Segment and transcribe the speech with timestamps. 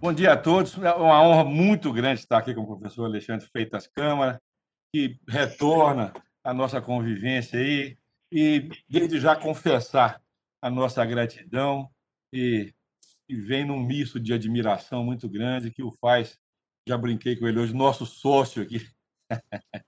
[0.00, 0.78] Bom dia a todos.
[0.78, 4.40] É uma honra muito grande estar aqui com o professor Alexandre Freitas Câmara,
[4.90, 6.10] que retorna
[6.42, 7.98] a nossa convivência aí
[8.32, 10.22] e desde já confessar
[10.62, 11.86] a nossa gratidão
[12.32, 12.72] e,
[13.28, 16.38] e vem num misto de admiração muito grande que o faz,
[16.88, 18.88] já brinquei com ele hoje, nosso sócio aqui.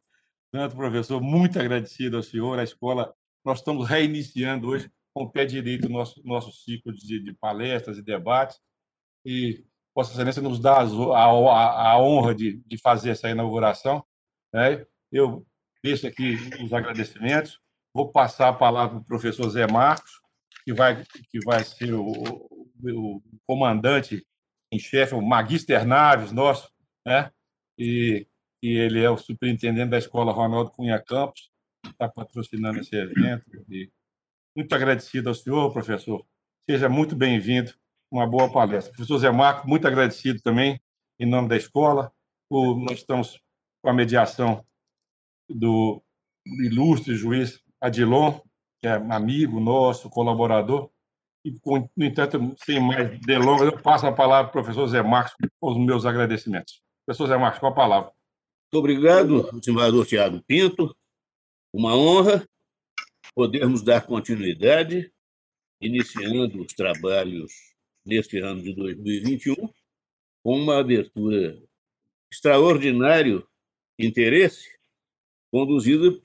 [0.52, 3.14] Tanto, professor, muito agradecido ao senhor, à escola.
[3.42, 7.96] Nós estamos reiniciando hoje com o pé direito o nosso, nosso ciclo de, de palestras
[7.96, 8.60] e debates
[9.24, 14.04] e Vossa Excelência nos dá a, a, a honra de, de, fazer essa inauguração.
[14.52, 14.86] Né?
[15.10, 15.46] Eu
[15.82, 17.60] deixo aqui os agradecimentos.
[17.94, 20.20] Vou passar a palavra para o professor Zé Marcos,
[20.64, 24.26] que vai, que vai ser o, o comandante
[24.72, 26.70] em chefe, o Magister Naves nosso,
[27.06, 27.30] né?
[27.78, 28.26] e,
[28.62, 31.50] e ele é o superintendente da Escola Ronaldo Cunha Campos,
[31.86, 33.44] está patrocinando esse evento.
[33.68, 33.90] E
[34.56, 36.24] muito agradecido ao senhor, professor.
[36.64, 37.74] Seja muito bem-vindo
[38.12, 38.92] uma boa palestra.
[38.92, 40.78] Professor Zé Marco, muito agradecido também,
[41.18, 42.12] em nome da escola.
[42.50, 43.40] O, nós estamos
[43.82, 44.64] com a mediação
[45.48, 46.02] do
[46.44, 48.38] ilustre juiz Adilon,
[48.80, 50.90] que é amigo nosso, colaborador.
[51.42, 51.58] E,
[51.96, 55.70] no entanto, sem mais delongas, eu passo a palavra para o professor Zé Marcos com
[55.70, 56.82] os meus agradecimentos.
[57.06, 58.10] Professor Zé Marcos, com a palavra.
[58.10, 60.94] Muito obrigado, desembargador Tiago Pinto.
[61.72, 62.46] Uma honra
[63.34, 65.10] podermos dar continuidade,
[65.80, 67.71] iniciando os trabalhos
[68.04, 69.54] neste ano de 2021,
[70.42, 71.60] com uma abertura
[72.30, 73.46] extraordinário
[73.98, 74.68] interesse,
[75.50, 76.18] conduzida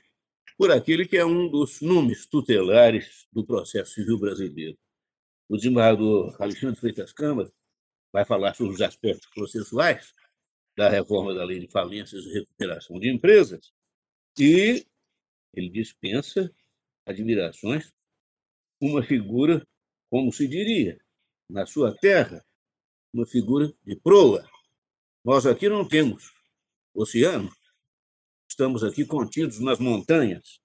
[0.58, 4.78] por aquele que é um dos nomes tutelares do processo civil brasileiro.
[5.48, 7.52] O desembargador Alexandre Freitas Câmara
[8.12, 10.14] vai falar sobre os aspectos processuais
[10.76, 13.72] da reforma da lei de falências e recuperação de empresas
[14.40, 14.86] e
[15.54, 16.54] ele dispensa
[17.06, 17.92] admirações
[18.80, 19.66] uma figura,
[20.10, 21.00] como se diria,
[21.50, 22.46] na sua terra
[23.14, 24.48] uma figura de proa.
[25.24, 26.32] Nós aqui não temos
[26.94, 27.52] oceano,
[28.50, 30.60] estamos aqui contidos nas montanhas.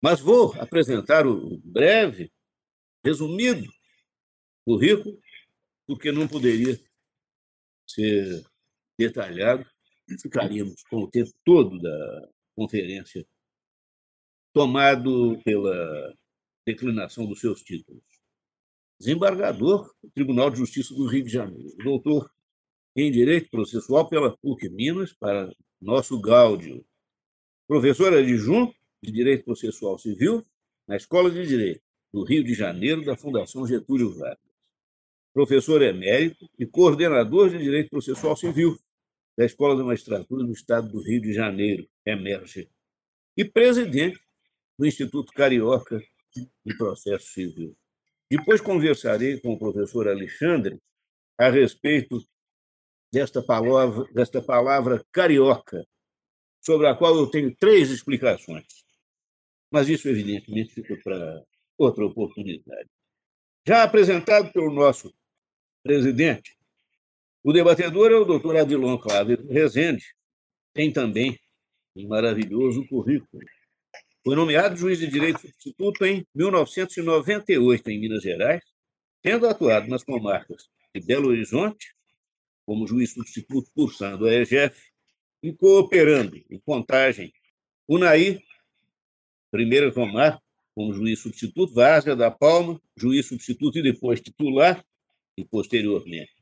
[0.00, 2.30] Mas vou apresentar o breve,
[3.04, 3.68] resumido,
[4.64, 5.20] currículo,
[5.86, 6.78] porque não poderia
[7.86, 8.44] ser
[8.98, 9.68] detalhado,
[10.20, 13.26] ficaríamos com o tempo todo da conferência
[14.52, 16.14] tomado pela
[16.66, 18.07] declinação dos seus títulos
[18.98, 22.30] desembargador do Tribunal de Justiça do Rio de Janeiro, doutor
[22.96, 26.84] em Direito Processual pela PUC Minas, para nosso Gáudio,
[27.66, 30.44] professor adjunto de Direito Processual Civil
[30.86, 31.82] na Escola de Direito
[32.12, 34.38] do Rio de Janeiro da Fundação Getúlio Vargas,
[35.32, 38.76] professor emérito e coordenador de Direito Processual Civil
[39.36, 42.68] da Escola de Magistratura do Estado do Rio de Janeiro, Emerge,
[43.36, 44.18] e presidente
[44.76, 46.02] do Instituto Carioca
[46.64, 47.76] de Processo Civil.
[48.30, 50.78] Depois conversarei com o professor Alexandre
[51.38, 52.22] a respeito
[53.10, 55.86] desta palavra, desta palavra carioca,
[56.60, 58.66] sobre a qual eu tenho três explicações.
[59.70, 61.42] Mas isso, evidentemente, fica para
[61.78, 62.88] outra oportunidade.
[63.66, 65.14] Já apresentado pelo nosso
[65.82, 66.56] presidente,
[67.42, 70.04] o debatedor é o doutor Adilon Cláudio Rezende,
[70.74, 71.38] tem também
[71.96, 73.42] um maravilhoso currículo
[74.24, 78.62] foi nomeado juiz de direito substituto em 1998 em Minas Gerais,
[79.22, 81.94] tendo atuado nas comarcas de Belo Horizonte,
[82.66, 84.78] como juiz substituto cursando a EGF,
[85.42, 87.32] e cooperando em Contagem,
[87.88, 88.40] Unaí,
[89.50, 90.42] primeira comarca,
[90.74, 94.84] como juiz substituto, Várzea da Palma, juiz substituto e depois titular,
[95.36, 96.32] e posteriormente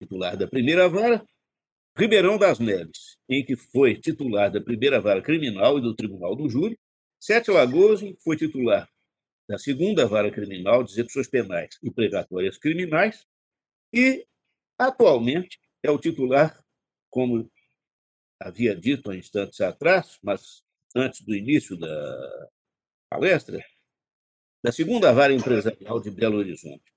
[0.00, 1.24] titular da primeira vara,
[1.96, 6.48] Ribeirão das Neves, em que foi titular da primeira vara criminal e do Tribunal do
[6.48, 6.78] Júri,
[7.20, 8.90] Sete Lagoas foi titular
[9.46, 13.26] da segunda vara criminal de execuções penais e precatórias criminais
[13.92, 14.26] e,
[14.78, 16.64] atualmente, é o titular,
[17.10, 17.50] como
[18.40, 20.64] havia dito há instantes atrás, mas
[20.96, 22.48] antes do início da
[23.10, 23.62] palestra,
[24.64, 26.90] da segunda vara empresarial de Belo Horizonte.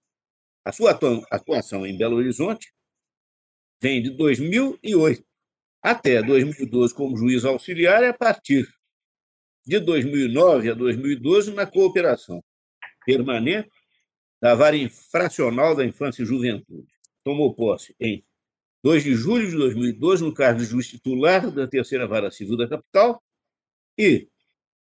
[0.63, 0.97] A sua
[1.31, 2.73] atuação em Belo Horizonte
[3.81, 5.25] vem de 2008
[5.81, 8.65] até 2012 como juiz auxiliar e a partir
[9.65, 12.43] de 2009 a 2012 na cooperação
[13.05, 13.69] permanente
[14.41, 16.87] da vara infracional da infância e juventude.
[17.23, 18.23] Tomou posse em
[18.83, 22.67] 2 de julho de 2012 no cargo de juiz titular da terceira vara civil da
[22.67, 23.23] capital
[23.97, 24.27] e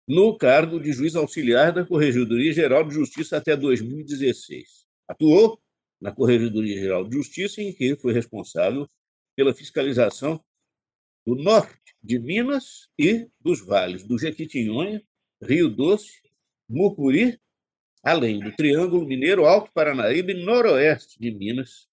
[0.07, 4.87] no cargo de juiz auxiliar da Corregedoria Geral de Justiça até 2016.
[5.07, 5.61] Atuou
[5.99, 8.87] na Corregedoria Geral de Justiça, em que foi responsável
[9.35, 10.43] pela fiscalização
[11.25, 15.03] do norte de Minas e dos vales do Jequitinhonha,
[15.41, 16.21] Rio Doce,
[16.67, 17.39] Mucuri,
[18.03, 21.89] além do Triângulo Mineiro Alto Paranaíba e noroeste de Minas,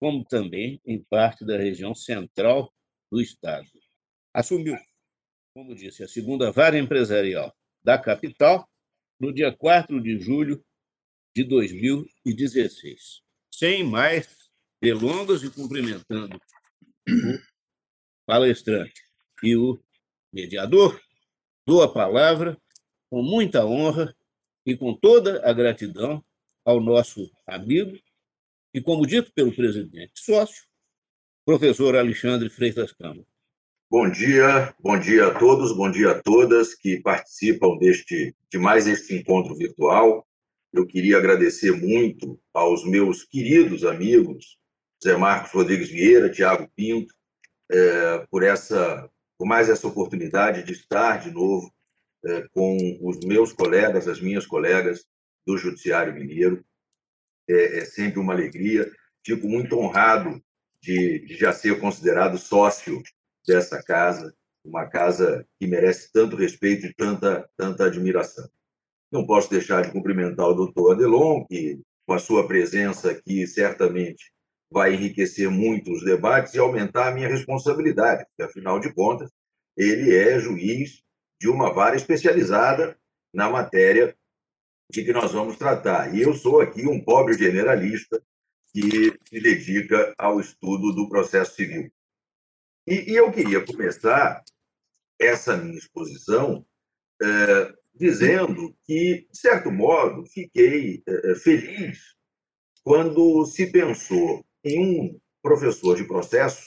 [0.00, 2.72] como também em parte da região central
[3.10, 3.68] do estado.
[4.32, 4.76] Assumiu
[5.58, 7.52] como disse, a segunda vara empresarial
[7.82, 8.68] da capital,
[9.18, 10.64] no dia 4 de julho
[11.34, 13.22] de 2016.
[13.52, 14.28] Sem mais
[14.80, 17.57] delongas e cumprimentando o
[18.28, 19.00] palestrante
[19.42, 19.80] e o
[20.30, 21.00] mediador,
[21.66, 22.58] dou a palavra
[23.08, 24.14] com muita honra
[24.66, 26.22] e com toda a gratidão
[26.62, 27.98] ao nosso amigo
[28.74, 30.62] e, como dito pelo presidente sócio,
[31.42, 33.24] professor Alexandre Freitas Câmara.
[33.90, 38.86] Bom dia, bom dia a todos, bom dia a todas que participam deste de mais
[38.86, 40.28] este encontro virtual.
[40.70, 44.58] Eu queria agradecer muito aos meus queridos amigos
[45.02, 47.14] Zé Marcos Rodrigues Vieira, Tiago Pinto,
[47.70, 51.72] é, por essa, por mais essa oportunidade de estar de novo
[52.24, 55.04] é, com os meus colegas, as minhas colegas
[55.46, 56.64] do Judiciário Mineiro.
[57.48, 58.90] É, é sempre uma alegria.
[59.24, 60.42] Fico muito honrado
[60.82, 63.02] de, de já ser considerado sócio
[63.46, 68.48] dessa casa, uma casa que merece tanto respeito e tanta, tanta admiração.
[69.10, 74.30] Não posso deixar de cumprimentar o doutor Adelon, que, com a sua presença aqui, certamente
[74.70, 79.30] vai enriquecer muito os debates e aumentar a minha responsabilidade, porque, afinal de contas,
[79.76, 81.02] ele é juiz
[81.40, 82.98] de uma vara especializada
[83.32, 84.16] na matéria
[84.90, 86.14] de que nós vamos tratar.
[86.14, 88.22] E eu sou aqui um pobre generalista
[88.72, 91.90] que se dedica ao estudo do processo civil.
[92.86, 94.42] E, e eu queria começar
[95.18, 96.64] essa minha exposição
[97.20, 102.14] é, dizendo que, de certo modo, fiquei é, feliz
[102.82, 106.66] quando se pensou em um professor de processo,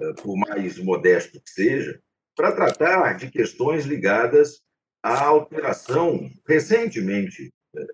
[0.00, 2.02] é, por mais modesto que seja,
[2.34, 4.62] para tratar de questões ligadas
[5.02, 7.86] à alteração recentemente é,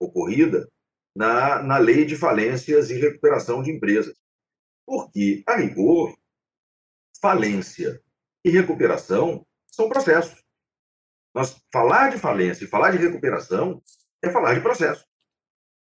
[0.00, 0.68] ocorrida
[1.14, 4.16] na, na lei de falências e recuperação de empresas.
[4.86, 6.16] Porque, a rigor,
[7.20, 8.02] falência
[8.44, 10.42] e recuperação são processos.
[11.34, 13.82] Nós falar de falência e falar de recuperação
[14.22, 15.06] é falar de processo.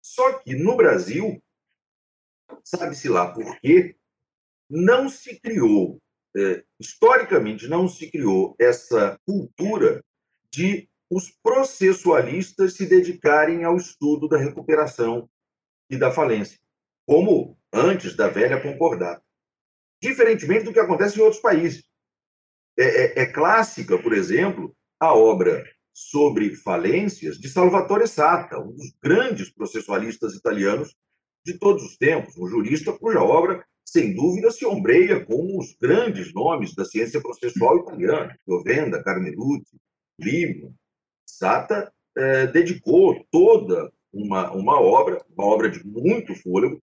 [0.03, 1.43] Só que no Brasil,
[2.65, 3.97] sabe-se lá por quê,
[4.69, 6.01] não se criou,
[6.37, 10.05] é, historicamente, não se criou essa cultura
[10.51, 15.31] de os processualistas se dedicarem ao estudo da recuperação
[15.89, 16.59] e da falência,
[17.07, 19.27] como antes da velha concordata
[20.01, 21.85] diferentemente do que acontece em outros países.
[22.79, 28.95] É, é, é clássica, por exemplo, a obra sobre falências de Salvatore Sata, um dos
[29.03, 30.95] grandes processualistas italianos
[31.47, 36.35] de todos os tempos, um jurista cuja obra, sem dúvida, se ombreia com os grandes
[36.35, 39.77] nomes da ciência processual italiana, Giovenda, Carmelucci,
[40.21, 40.75] Livio.
[41.25, 46.83] Sata eh, dedicou toda uma, uma obra, uma obra de muito fôlego,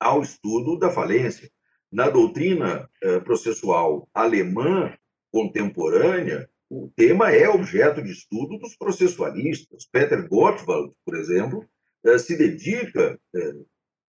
[0.00, 1.50] ao estudo da falência.
[1.92, 4.96] Na doutrina eh, processual alemã
[5.30, 9.84] contemporânea, o tema é objeto de estudo dos processualistas.
[9.84, 11.68] Peter Gottwald, por exemplo,
[12.04, 13.54] eh, se dedica eh,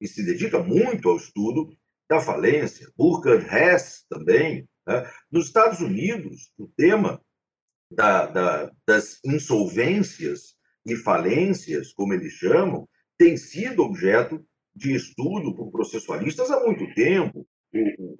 [0.04, 1.76] e se dedica muito ao estudo
[2.10, 2.92] da falência.
[2.98, 4.68] Burkhard Hess também.
[4.86, 5.10] Né?
[5.32, 7.22] Nos Estados Unidos, o tema
[7.90, 10.56] da, da, das insolvências
[10.86, 14.46] e falências, como eles chamam, tem sido objeto
[14.76, 17.48] de estudo por processualistas há muito tempo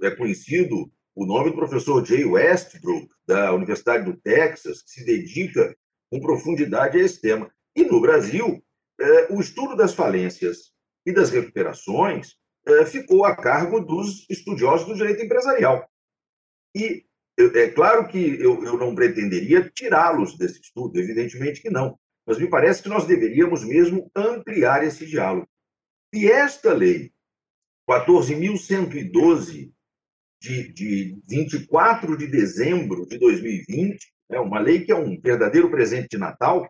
[0.02, 5.76] é conhecido o nome do professor Jay Westbrook, da Universidade do Texas, que se dedica
[6.10, 7.52] com profundidade a esse tema.
[7.76, 8.64] E no Brasil,
[9.00, 10.73] é, o estudo das falências
[11.06, 15.88] e das recuperações é, ficou a cargo dos estudiosos do direito empresarial.
[16.76, 17.06] E
[17.38, 21.98] é claro que eu, eu não pretenderia tirá-los desse estudo, evidentemente que não.
[22.26, 25.48] mas me parece que nós deveríamos mesmo ampliar esse diálogo.
[26.14, 27.12] E esta lei,
[27.90, 29.74] 14.112,
[30.40, 36.10] de, de 24 de dezembro de 2020, é uma lei que é um verdadeiro presente
[36.10, 36.70] de Natal,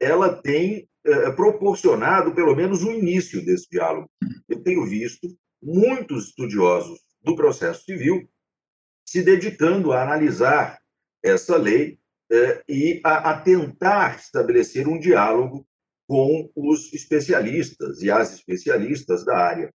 [0.00, 4.10] ela tem é, proporcionado pelo menos o início desse diálogo.
[4.46, 5.26] Eu tenho visto
[5.62, 8.28] muitos estudiosos do processo civil
[9.06, 10.78] se dedicando a analisar
[11.24, 11.98] essa lei
[12.30, 15.66] é, e a tentar estabelecer um diálogo
[16.06, 19.72] com os especialistas e as especialistas da área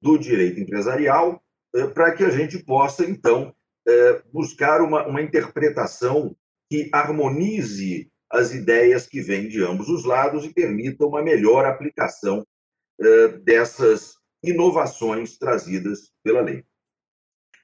[0.00, 1.40] do direito empresarial,
[1.94, 3.54] para que a gente possa, então,
[4.32, 6.36] buscar uma, uma interpretação
[6.68, 12.44] que harmonize as ideias que vêm de ambos os lados e permita uma melhor aplicação
[12.98, 16.64] eh, dessas inovações trazidas pela lei.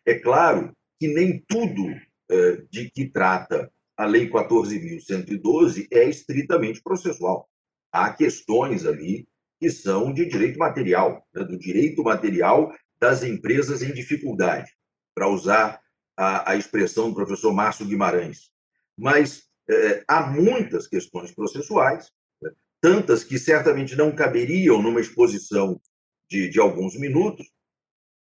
[0.04, 1.88] É claro que nem tudo
[2.30, 7.48] eh, de que trata a Lei 14.112 é estritamente processual.
[7.90, 9.26] Há questões ali
[9.58, 14.70] que são de direito material, né, do direito material das empresas em dificuldade,
[15.14, 15.80] para usar
[16.16, 18.50] a, a expressão do professor Márcio Guimarães.
[18.96, 22.10] Mas é, há muitas questões processuais,
[22.42, 22.50] né?
[22.80, 25.80] tantas que certamente não caberiam numa exposição
[26.28, 27.46] de, de alguns minutos,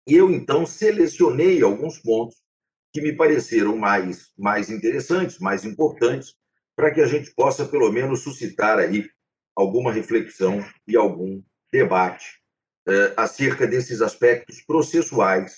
[0.08, 2.38] e eu então selecionei alguns pontos
[2.94, 6.34] que me pareceram mais, mais interessantes, mais importantes,
[6.76, 9.10] para que a gente possa, pelo menos, suscitar aí
[9.56, 11.42] alguma reflexão e algum
[11.72, 12.42] debate
[12.88, 15.58] eh, acerca desses aspectos processuais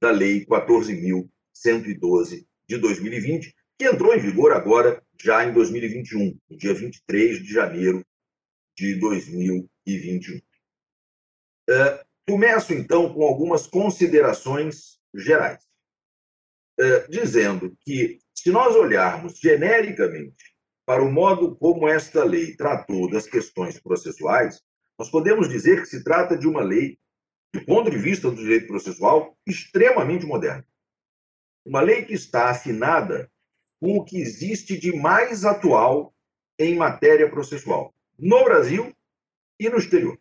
[0.00, 6.74] da Lei 14.112 de 2020, que entrou em vigor agora, já em 2021, no dia
[6.74, 8.04] 23 de janeiro
[8.76, 10.40] de 2021.
[11.68, 15.64] É, começo, então, com algumas considerações gerais,
[16.78, 20.54] é, dizendo que, se nós olharmos genericamente
[20.86, 24.62] para o modo como esta lei tratou das questões processuais,
[24.98, 26.98] nós podemos dizer que se trata de uma lei,
[27.52, 30.66] do ponto de vista do direito processual, extremamente moderna.
[31.64, 33.30] Uma lei que está afinada
[33.80, 36.14] com o que existe de mais atual
[36.58, 38.94] em matéria processual, no Brasil
[39.58, 40.18] e no exterior.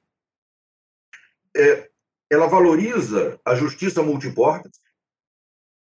[1.55, 1.89] É,
[2.29, 4.69] ela valoriza a justiça multiporta,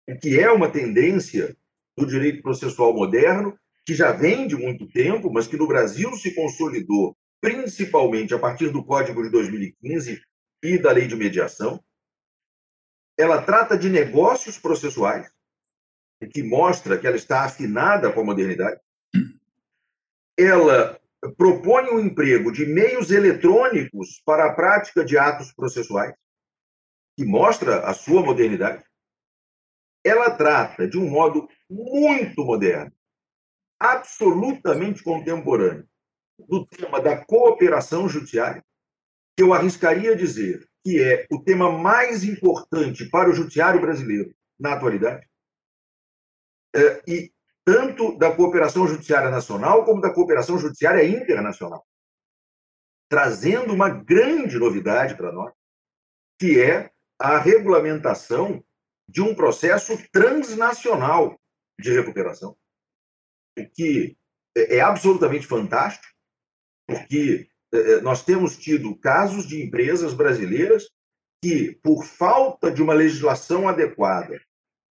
[0.07, 1.57] o que é uma tendência
[1.97, 6.33] do direito processual moderno, que já vem de muito tempo, mas que no Brasil se
[6.33, 10.21] consolidou principalmente a partir do Código de 2015
[10.63, 11.83] e da Lei de Mediação.
[13.17, 15.29] Ela trata de negócios processuais,
[16.27, 18.79] que mostra que ela está afinada com a modernidade.
[20.37, 20.99] Ela
[21.37, 26.13] propõe o um emprego de meios eletrônicos para a prática de atos processuais,
[27.17, 28.83] que mostra a sua modernidade.
[30.03, 32.91] Ela trata de um modo muito moderno,
[33.79, 35.87] absolutamente contemporâneo,
[36.37, 38.63] do tema da cooperação judiciária,
[39.35, 44.73] que eu arriscaria dizer que é o tema mais importante para o judiciário brasileiro na
[44.73, 45.25] atualidade,
[47.07, 47.31] e
[47.65, 51.85] tanto da cooperação judiciária nacional como da cooperação judiciária internacional,
[53.09, 55.53] trazendo uma grande novidade para nós,
[56.39, 58.63] que é a regulamentação
[59.07, 61.39] de um processo transnacional
[61.79, 62.57] de recuperação,
[63.57, 64.17] o que
[64.57, 66.13] é, é absolutamente fantástico,
[66.87, 70.89] porque é, nós temos tido casos de empresas brasileiras
[71.41, 74.41] que, por falta de uma legislação adequada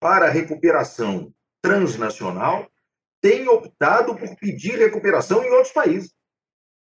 [0.01, 1.33] para a recuperação
[1.63, 2.71] transnacional
[3.21, 6.13] tem optado por pedir recuperação em outros países,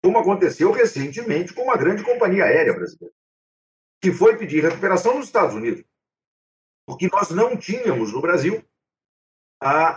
[0.03, 3.15] como aconteceu recentemente com uma grande companhia aérea brasileira,
[4.01, 5.85] que foi pedir recuperação nos Estados Unidos,
[6.87, 8.65] porque nós não tínhamos no Brasil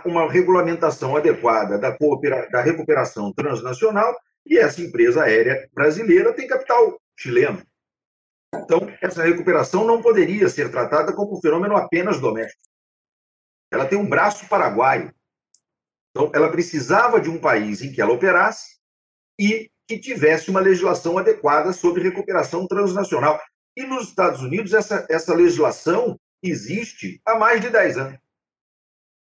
[0.04, 1.96] uma regulamentação adequada da,
[2.50, 4.14] da recuperação transnacional
[4.44, 7.64] e essa empresa aérea brasileira tem capital chileno.
[8.54, 12.73] Então, essa recuperação não poderia ser tratada como um fenômeno apenas doméstico
[13.74, 15.12] ela tem um braço paraguaio.
[16.10, 18.78] Então, ela precisava de um país em que ela operasse
[19.38, 23.40] e que tivesse uma legislação adequada sobre recuperação transnacional.
[23.76, 28.18] E nos Estados Unidos, essa, essa legislação existe há mais de 10 anos.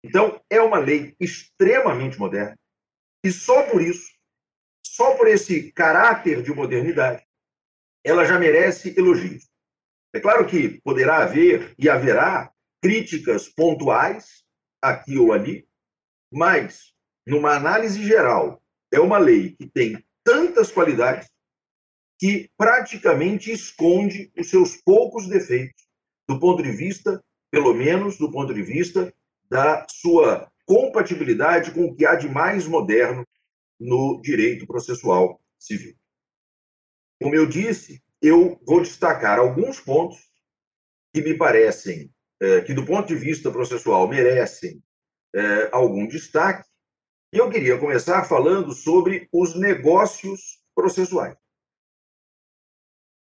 [0.03, 2.57] Então, é uma lei extremamente moderna.
[3.23, 4.09] E só por isso,
[4.85, 7.25] só por esse caráter de modernidade,
[8.03, 9.47] ela já merece elogios.
[10.13, 12.51] É claro que poderá haver e haverá
[12.87, 14.45] críticas pontuais,
[14.81, 15.67] aqui ou ali,
[16.31, 16.93] mas,
[17.25, 21.29] numa análise geral, é uma lei que tem tantas qualidades
[22.17, 25.85] que praticamente esconde os seus poucos defeitos,
[26.29, 29.13] do ponto de vista, pelo menos do ponto de vista
[29.49, 33.27] da sua compatibilidade com o que há de mais moderno
[33.77, 35.93] no direito processual civil.
[37.21, 40.31] Como eu disse, eu vou destacar alguns pontos
[41.13, 44.83] que me parecem é, que, do ponto de vista processual, merecem
[45.35, 46.67] é, algum destaque.
[47.33, 51.35] E eu queria começar falando sobre os negócios processuais.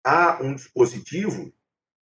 [0.04, 1.52] Há um dispositivo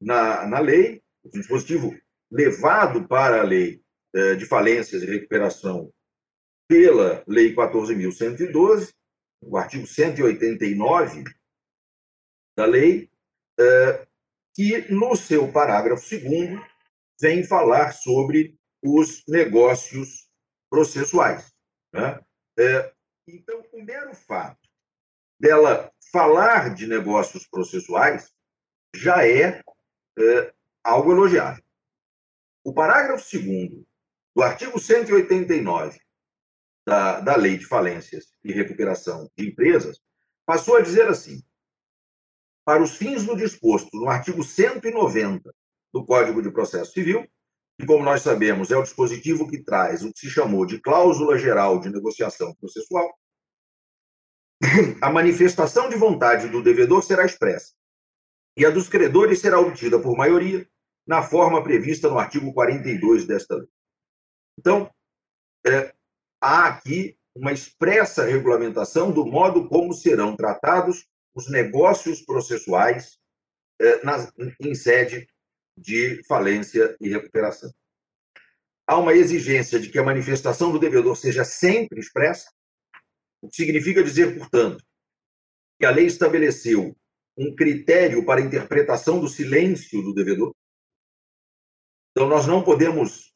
[0.00, 1.94] na, na lei, um dispositivo
[2.30, 3.82] levado para a lei
[4.14, 5.92] é, de falências e recuperação
[6.68, 8.94] pela Lei 14.112,
[9.42, 11.25] o artigo 189
[12.56, 13.11] da lei,
[14.54, 16.62] que no seu parágrafo segundo
[17.22, 20.28] vem falar sobre os negócios
[20.68, 21.54] processuais.
[21.94, 22.20] Né?
[22.58, 22.92] É,
[23.28, 24.68] então, o mero fato
[25.40, 28.32] dela falar de negócios processuais
[28.94, 29.62] já é,
[30.18, 31.62] é algo elogiável.
[32.64, 33.84] O parágrafo 2
[34.34, 36.00] do artigo 189
[36.84, 40.00] da, da Lei de Falências e Recuperação de Empresas
[40.44, 41.40] passou a dizer assim:
[42.64, 45.54] para os fins do disposto no artigo 190
[45.92, 47.26] do Código de Processo Civil,
[47.78, 51.38] que, como nós sabemos, é o dispositivo que traz o que se chamou de cláusula
[51.38, 53.12] geral de negociação processual,
[55.02, 57.72] a manifestação de vontade do devedor será expressa
[58.56, 60.68] e a dos credores será obtida por maioria
[61.06, 63.68] na forma prevista no artigo 42 desta lei.
[64.58, 64.90] Então,
[65.66, 65.92] é,
[66.40, 73.18] há aqui uma expressa regulamentação do modo como serão tratados os negócios processuais
[73.80, 74.02] é,
[74.61, 75.26] em sede
[75.76, 77.72] de falência e recuperação.
[78.86, 82.50] Há uma exigência de que a manifestação do devedor seja sempre expressa,
[83.40, 84.84] o que significa dizer, portanto,
[85.78, 86.96] que a lei estabeleceu
[87.36, 90.54] um critério para a interpretação do silêncio do devedor.
[92.10, 93.32] Então, nós não podemos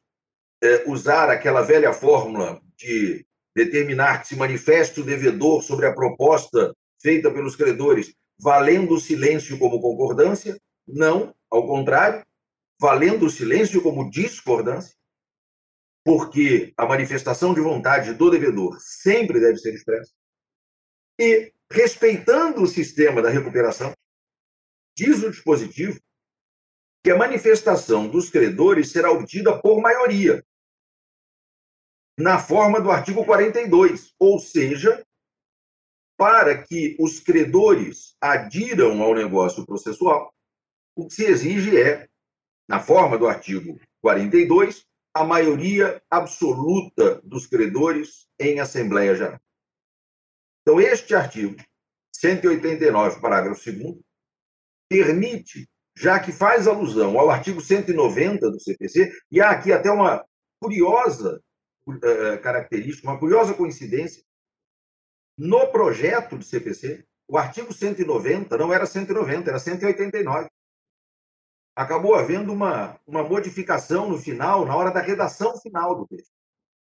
[0.62, 3.24] é, usar aquela velha fórmula de
[3.54, 9.58] determinar que se manifeste o devedor sobre a proposta feita pelos credores, valendo o silêncio
[9.58, 10.60] como concordância.
[10.86, 12.24] Não, ao contrário,
[12.80, 14.94] valendo o silêncio como discordância,
[16.04, 20.12] porque a manifestação de vontade do devedor sempre deve ser expressa,
[21.18, 23.92] e respeitando o sistema da recuperação,
[24.96, 25.98] diz o dispositivo
[27.02, 30.44] que a manifestação dos credores será obtida por maioria,
[32.18, 35.04] na forma do artigo 42, ou seja,
[36.16, 40.32] para que os credores adiram ao negócio processual,
[40.96, 42.08] o que se exige é
[42.68, 49.40] na forma do artigo 42, a maioria absoluta dos credores em Assembleia Geral.
[50.62, 51.56] Então, este artigo
[52.14, 53.98] 189, parágrafo 2,
[54.88, 60.24] permite, já que faz alusão ao artigo 190 do CPC, e há aqui até uma
[60.60, 61.40] curiosa
[61.88, 64.22] uh, característica, uma curiosa coincidência,
[65.38, 70.48] no projeto do CPC, o artigo 190 não era 190, era 189
[71.76, 76.32] acabou havendo uma, uma modificação no final, na hora da redação final do texto.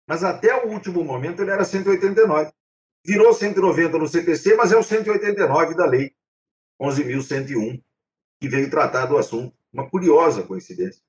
[0.06, 2.52] Mas até o último momento ele era 189.
[3.04, 6.14] Virou 190 no CPC, mas é o 189 da lei
[6.80, 7.82] 11.101,
[8.38, 9.56] que veio tratar do assunto.
[9.72, 11.02] Uma curiosa coincidência.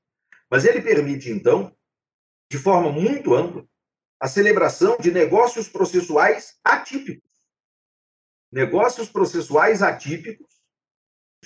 [0.49, 1.75] Mas ele permite, então,
[2.49, 3.67] de forma muito ampla,
[4.19, 7.29] a celebração de negócios processuais atípicos.
[8.51, 10.46] Negócios processuais atípicos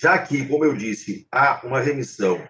[0.01, 2.43] já que, como eu disse, há uma remissão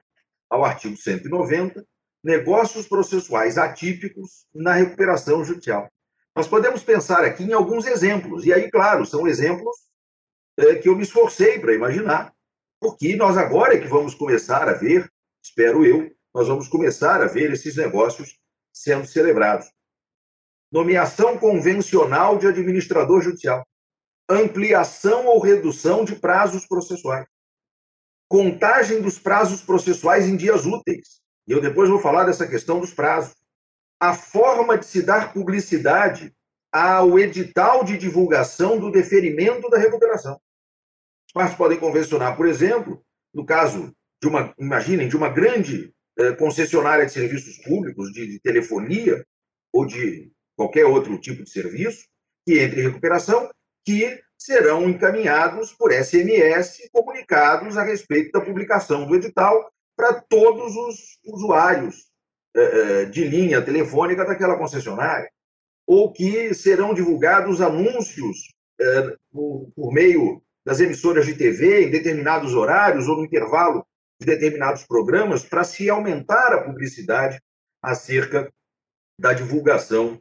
[0.50, 1.86] ao artigo 190,
[2.24, 5.92] negócios processuais atípicos na recuperação judicial.
[6.34, 9.76] Nós podemos pensar aqui em alguns exemplos, e aí, claro, são exemplos
[10.58, 12.34] é, que eu me esforcei para imaginar,
[12.80, 15.12] porque nós agora é que vamos começar a ver,
[15.44, 18.40] espero eu, nós vamos começar a ver esses negócios
[18.72, 19.70] sendo celebrados.
[20.72, 23.66] Nomeação convencional de administrador judicial
[24.32, 27.26] ampliação ou redução de prazos processuais,
[28.32, 31.20] contagem dos prazos processuais em dias úteis.
[31.46, 33.36] E eu depois vou falar dessa questão dos prazos.
[34.00, 36.34] A forma de se dar publicidade
[36.72, 40.40] ao edital de divulgação do deferimento da recuperação.
[41.28, 46.32] As partes podem convencionar, por exemplo, no caso de uma, imaginem, de uma grande eh,
[46.32, 49.26] concessionária de serviços públicos, de, de telefonia
[49.74, 52.06] ou de qualquer outro tipo de serviço,
[52.48, 53.52] que entre em recuperação,
[53.86, 61.20] que serão encaminhados por SMS comunicados a respeito da publicação do edital para todos os
[61.24, 62.08] usuários
[62.56, 65.30] eh, eh, de linha telefônica daquela concessionária,
[65.86, 73.08] ou que serão divulgados anúncios eh, por meio das emissoras de TV em determinados horários
[73.08, 73.86] ou no intervalo
[74.20, 77.40] de determinados programas para se aumentar a publicidade
[77.80, 78.52] acerca
[79.20, 80.20] da divulgação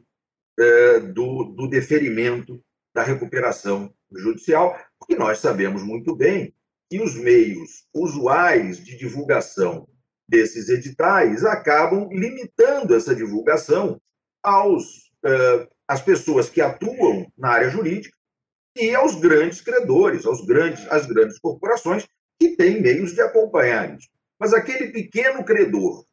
[1.13, 2.61] do, do deferimento
[2.93, 6.53] da recuperação judicial, porque nós sabemos muito bem
[6.89, 9.87] que os meios usuais de divulgação
[10.27, 13.99] desses editais acabam limitando essa divulgação
[14.43, 18.15] aos uh, as pessoas que atuam na área jurídica
[18.77, 22.07] e aos grandes credores, aos grandes, às grandes corporações
[22.39, 24.07] que têm meios de acompanhar isso.
[24.39, 26.05] Mas aquele pequeno credor,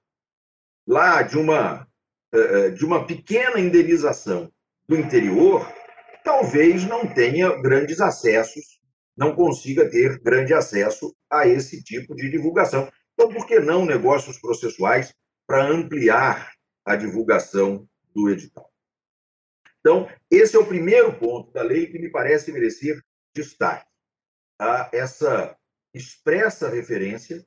[0.86, 1.86] lá de uma,
[2.34, 4.52] uh, de uma pequena indenização
[4.88, 5.72] do interior,
[6.28, 8.78] talvez não tenha grandes acessos,
[9.16, 12.86] não consiga ter grande acesso a esse tipo de divulgação.
[13.14, 15.14] Então, por que não negócios processuais
[15.46, 16.52] para ampliar
[16.84, 18.70] a divulgação do edital?
[19.80, 23.02] Então, esse é o primeiro ponto da lei que me parece merecer
[23.34, 23.90] destaque.
[24.60, 25.56] A essa
[25.94, 27.42] expressa referência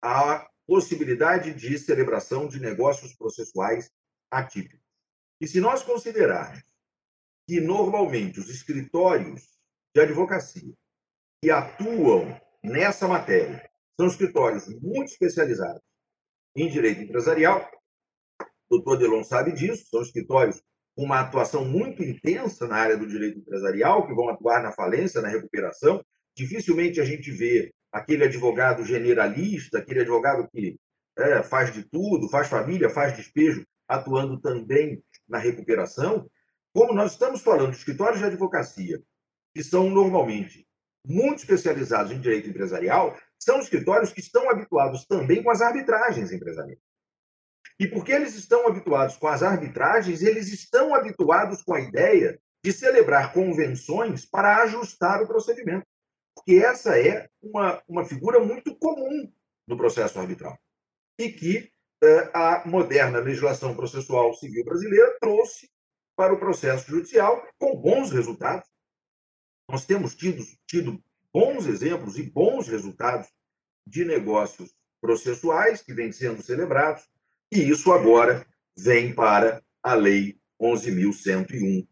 [0.00, 3.90] à possibilidade de celebração de negócios processuais
[4.30, 4.86] atípicos.
[5.40, 6.62] E se nós considerarmos
[7.46, 9.42] que, normalmente, os escritórios
[9.94, 10.72] de advocacia
[11.42, 15.82] que atuam nessa matéria são escritórios muito especializados
[16.56, 17.68] em direito empresarial.
[18.70, 20.62] O doutor Delon sabe disso, são escritórios
[20.94, 25.20] com uma atuação muito intensa na área do direito empresarial, que vão atuar na falência,
[25.20, 26.04] na recuperação.
[26.36, 30.76] Dificilmente a gente vê aquele advogado generalista, aquele advogado que
[31.18, 36.28] é, faz de tudo, faz família, faz despejo, atuando também na recuperação.
[36.74, 39.02] Como nós estamos falando de escritórios de advocacia,
[39.54, 40.66] que são normalmente
[41.06, 46.80] muito especializados em direito empresarial, são escritórios que estão habituados também com as arbitragens empresariais.
[47.78, 52.72] E porque eles estão habituados com as arbitragens, eles estão habituados com a ideia de
[52.72, 55.84] celebrar convenções para ajustar o procedimento.
[56.34, 59.30] Porque essa é uma, uma figura muito comum
[59.66, 60.56] no processo arbitral.
[61.18, 61.70] E que
[62.02, 65.68] eh, a moderna legislação processual civil brasileira trouxe
[66.22, 68.68] para o processo judicial com bons resultados.
[69.68, 71.02] Nós temos tido, tido
[71.34, 73.28] bons exemplos e bons resultados
[73.84, 77.02] de negócios processuais que vêm sendo celebrados,
[77.50, 78.46] e isso agora
[78.78, 81.88] vem para a Lei 11.101,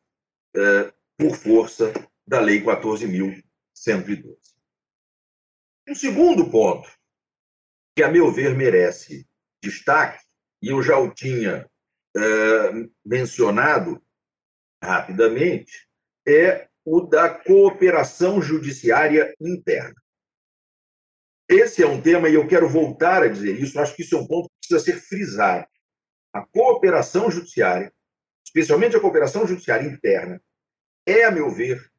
[0.55, 1.93] eh, por força
[2.25, 4.39] da Lei 14.112.
[5.89, 6.89] Um segundo ponto,
[7.97, 9.29] que a meu ver merece
[9.61, 10.25] destaque,
[10.63, 11.69] e eu já o tinha
[12.17, 14.01] eh, mencionado
[14.83, 15.89] rapidamente,
[16.27, 19.95] é o da cooperação judiciária interna.
[21.49, 24.19] Esse é um tema, e eu quero voltar a dizer isso, acho que isso é
[24.19, 25.67] um ponto que precisa ser frisado.
[26.33, 27.93] A cooperação judiciária,
[28.47, 30.41] especialmente a cooperação judiciária interna,
[31.07, 31.91] é, a meu ver,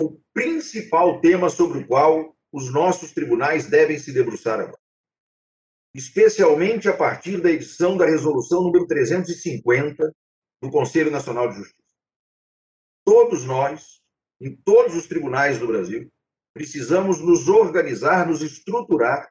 [0.00, 4.78] o principal tema sobre o qual os nossos tribunais devem se debruçar agora.
[5.94, 10.12] Especialmente a partir da edição da resolução número 350
[10.60, 11.81] do Conselho Nacional de Justiça.
[13.04, 14.00] Todos nós,
[14.40, 16.10] em todos os tribunais do Brasil,
[16.54, 19.30] precisamos nos organizar, nos estruturar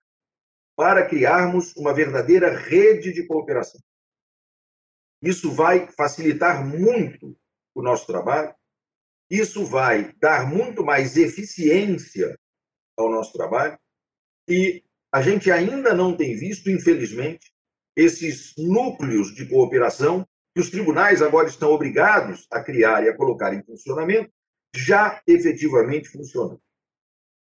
[0.76, 3.80] para criarmos uma verdadeira rede de cooperação.
[5.22, 7.38] Isso vai facilitar muito
[7.76, 8.54] o nosso trabalho,
[9.30, 12.38] isso vai dar muito mais eficiência
[12.98, 13.80] ao nosso trabalho
[14.50, 17.52] e a gente ainda não tem visto, infelizmente,
[17.96, 23.54] esses núcleos de cooperação que os tribunais agora estão obrigados a criar e a colocar
[23.54, 24.32] em funcionamento,
[24.76, 26.62] já efetivamente funcionando.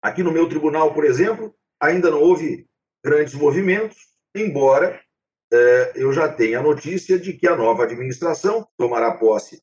[0.01, 2.67] Aqui no meu tribunal, por exemplo, ainda não houve
[3.03, 3.97] grandes movimentos,
[4.35, 5.01] embora
[5.51, 9.61] eh, eu já tenha a notícia de que a nova administração tomará posse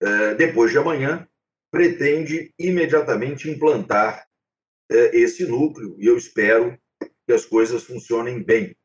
[0.00, 1.28] eh, depois de amanhã,
[1.70, 4.26] pretende imediatamente implantar
[4.90, 6.78] eh, esse núcleo, e eu espero
[7.26, 8.76] que as coisas funcionem bem,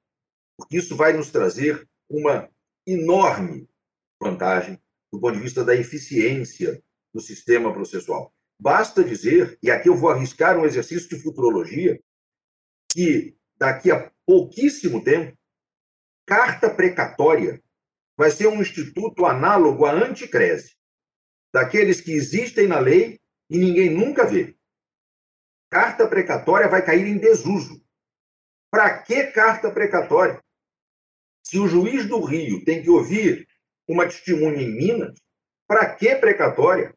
[0.57, 2.49] porque isso vai nos trazer uma
[2.87, 3.69] enorme
[4.21, 4.79] vantagem
[5.11, 6.81] do ponto de vista da eficiência
[7.13, 8.33] do sistema processual.
[8.59, 11.99] Basta dizer, e aqui eu vou arriscar um exercício de futurologia,
[12.91, 15.35] que daqui a pouquíssimo tempo,
[16.25, 17.61] carta precatória
[18.15, 20.75] vai ser um instituto análogo à anticrese,
[21.51, 24.55] daqueles que existem na lei e ninguém nunca vê.
[25.69, 27.83] Carta precatória vai cair em desuso.
[28.69, 30.41] Para que carta precatória?
[31.43, 33.47] Se o juiz do Rio tem que ouvir
[33.87, 35.13] uma testemunha em Minas,
[35.67, 36.93] para que precatória?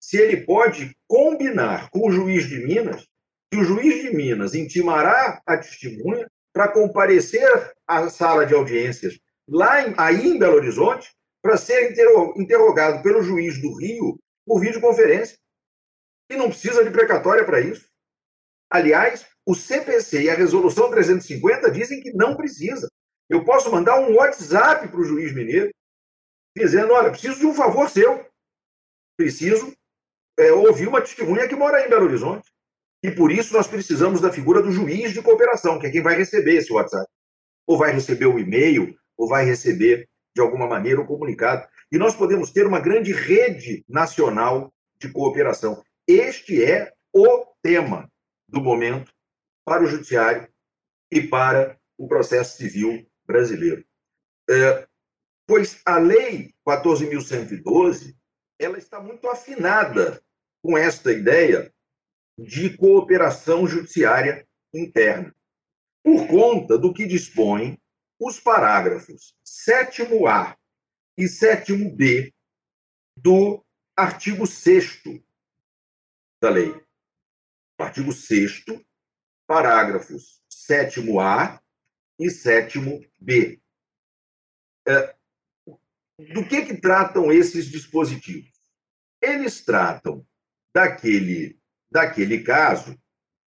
[0.00, 3.06] Se ele pode combinar com o juiz de Minas,
[3.50, 9.86] que o juiz de Minas intimará a testemunha para comparecer à sala de audiências lá
[9.86, 11.10] em, aí em Belo Horizonte
[11.42, 11.92] para ser
[12.36, 15.36] interrogado pelo juiz do Rio por videoconferência.
[16.30, 17.88] E não precisa de precatória para isso.
[18.70, 22.86] Aliás, o CPC e a Resolução 350 dizem que não precisa.
[23.30, 25.70] Eu posso mandar um WhatsApp para o juiz mineiro
[26.58, 28.26] dizendo: olha, preciso de um favor seu.
[29.16, 29.72] Preciso
[30.38, 32.48] é, ouvi uma testemunha que mora em Belo Horizonte.
[33.02, 36.16] E por isso nós precisamos da figura do juiz de cooperação, que é quem vai
[36.16, 37.06] receber esse WhatsApp.
[37.66, 41.66] Ou vai receber o e-mail, ou vai receber, de alguma maneira, o comunicado.
[41.90, 45.82] E nós podemos ter uma grande rede nacional de cooperação.
[46.06, 48.10] Este é o tema
[48.48, 49.12] do momento
[49.64, 50.48] para o Judiciário
[51.10, 53.84] e para o processo civil brasileiro.
[54.48, 54.87] É,
[55.48, 58.14] pois a Lei 14.112
[58.58, 60.22] ela está muito afinada
[60.62, 61.72] com esta ideia
[62.38, 65.34] de cooperação judiciária interna,
[66.02, 67.80] por conta do que dispõem
[68.20, 70.54] os parágrafos 7A
[71.16, 72.34] e 7B
[73.16, 73.64] do
[73.96, 75.02] artigo 6
[76.40, 76.78] da lei.
[77.78, 78.64] Artigo 6
[79.46, 81.60] parágrafos 7A
[82.18, 83.60] e 7B.
[84.86, 85.17] É,
[86.18, 88.50] do que, que tratam esses dispositivos?
[89.22, 90.26] Eles tratam
[90.74, 91.58] daquele,
[91.90, 92.98] daquele caso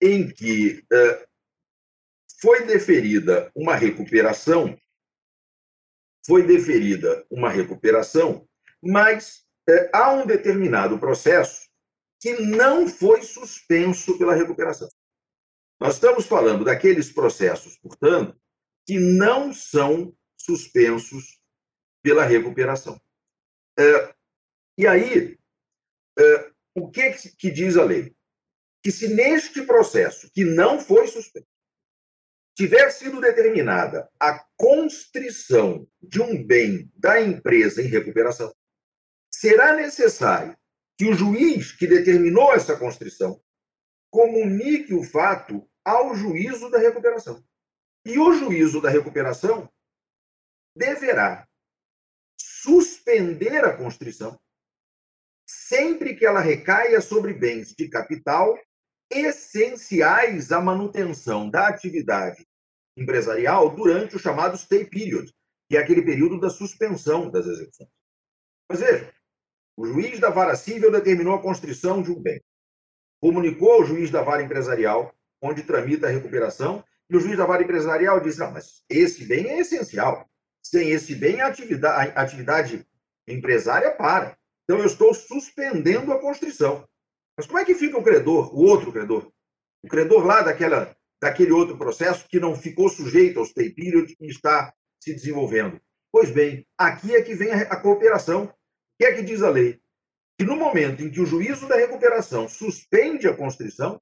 [0.02, 1.28] em que é,
[2.39, 4.78] foi deferida uma recuperação,
[6.26, 8.47] foi deferida uma recuperação,
[8.82, 11.69] mas é, há um determinado processo
[12.19, 14.88] que não foi suspenso pela recuperação.
[15.80, 18.38] Nós estamos falando daqueles processos, portanto,
[18.86, 21.42] que não são suspensos
[22.04, 23.02] pela recuperação.
[23.80, 24.13] É,
[24.78, 25.39] e aí,
[26.20, 28.16] é, o que, que diz a lei?
[28.84, 31.48] Que se neste processo, que não foi suspenso,
[32.56, 38.54] tiver sido determinada a constrição de um bem da empresa em recuperação,
[39.32, 40.56] será necessário
[40.98, 43.42] que o juiz que determinou essa constrição
[44.12, 47.44] comunique o fato ao juízo da recuperação.
[48.06, 49.72] E o juízo da recuperação
[50.76, 51.48] deverá
[52.63, 54.39] suspender a constrição
[55.45, 58.58] sempre que ela recaia sobre bens de capital
[59.12, 62.47] essenciais à manutenção da atividade
[62.95, 65.30] empresarial durante o chamado stay period,
[65.69, 67.89] que é aquele período da suspensão das execuções.
[68.69, 69.13] Mas veja,
[69.76, 72.41] o juiz da vara civil determinou a constrição de um bem.
[73.21, 77.63] Comunicou ao juiz da vara empresarial, onde tramita a recuperação, e o juiz da vara
[77.63, 80.30] empresarial disse: não, mas esse bem é essencial.
[80.63, 82.88] Sem esse bem, a atividade, a atividade
[83.28, 84.38] empresária para.
[84.63, 86.88] Então, eu estou suspendendo a constrição.
[87.38, 89.32] Mas como é que fica o credor, o outro credor?
[89.84, 94.28] O credor lá daquela, daquele outro processo que não ficou sujeito ao stay period e
[94.28, 95.80] está se desenvolvendo.
[96.12, 98.45] Pois bem, aqui é que vem a, cooperação.
[98.45, 98.54] O
[98.99, 99.82] que é que diz a lei?
[100.38, 103.99] Que no momento em que o juízo da recuperação suspende a constrição,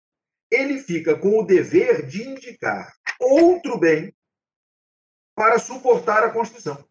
[0.52, 4.14] ele fica com o dever de indicar outro bem
[5.36, 6.84] para suportar a constrição.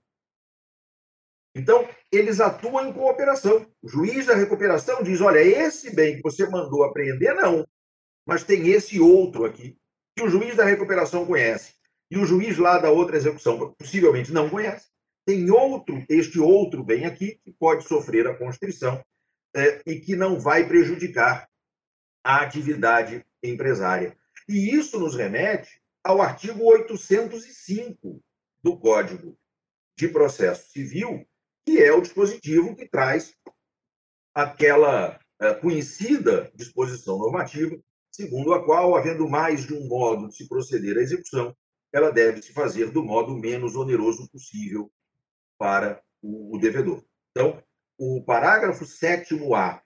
[1.55, 3.67] Então, eles atuam em cooperação.
[3.83, 7.67] O juiz da recuperação diz: olha, esse bem que você mandou apreender, não.
[8.27, 9.77] Mas tem esse outro aqui,
[10.17, 11.75] que o juiz da recuperação conhece.
[12.11, 14.89] E o juiz lá da outra execução possivelmente não conhece.
[15.25, 19.03] Tem outro, este outro bem aqui, que pode sofrer a constrição
[19.55, 21.49] é, e que não vai prejudicar
[22.25, 24.17] a atividade empresária.
[24.49, 28.21] E isso nos remete ao artigo 805
[28.63, 29.37] do Código
[29.97, 31.27] de Processo Civil,
[31.65, 33.35] que é o dispositivo que traz
[34.35, 37.79] aquela é, conhecida disposição normativa,
[38.11, 41.57] segundo a qual, havendo mais de um modo de se proceder à execução,
[41.93, 44.91] ela deve se fazer do modo menos oneroso possível
[45.59, 47.05] para o, devedor.
[47.31, 47.63] Então,
[47.99, 49.83] o parágrafo 7A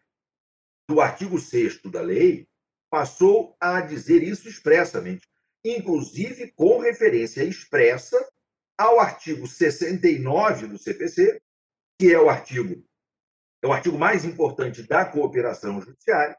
[0.89, 2.47] do artigo 6 da lei
[2.91, 5.27] passou a dizer isso expressamente,
[5.65, 8.17] inclusive com referência expressa
[8.77, 11.41] ao artigo 69 do CPC,
[11.99, 12.85] que é o artigo
[13.63, 16.37] é o artigo mais importante da cooperação judiciária,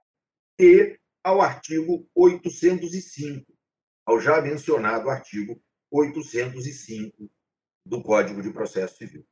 [0.60, 3.52] e ao artigo 805,
[4.06, 7.28] ao já mencionado artigo 805
[7.84, 9.26] do Código de Processo Civil.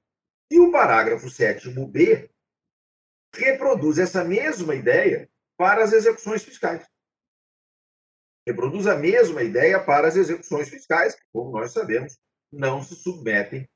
[0.50, 2.32] E o parágrafo 7b
[3.36, 6.88] reproduz essa mesma ideia para as execuções fiscais.
[8.48, 12.18] Reproduz a mesma ideia para as execuções fiscais, que, como nós sabemos,
[12.54, 13.68] não se submetem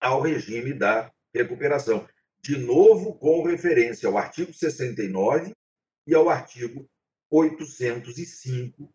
[0.00, 2.08] ao regime da recuperação.
[2.40, 5.54] De novo, com referência ao artigo 69
[6.06, 6.88] e ao artigo
[7.30, 8.92] 805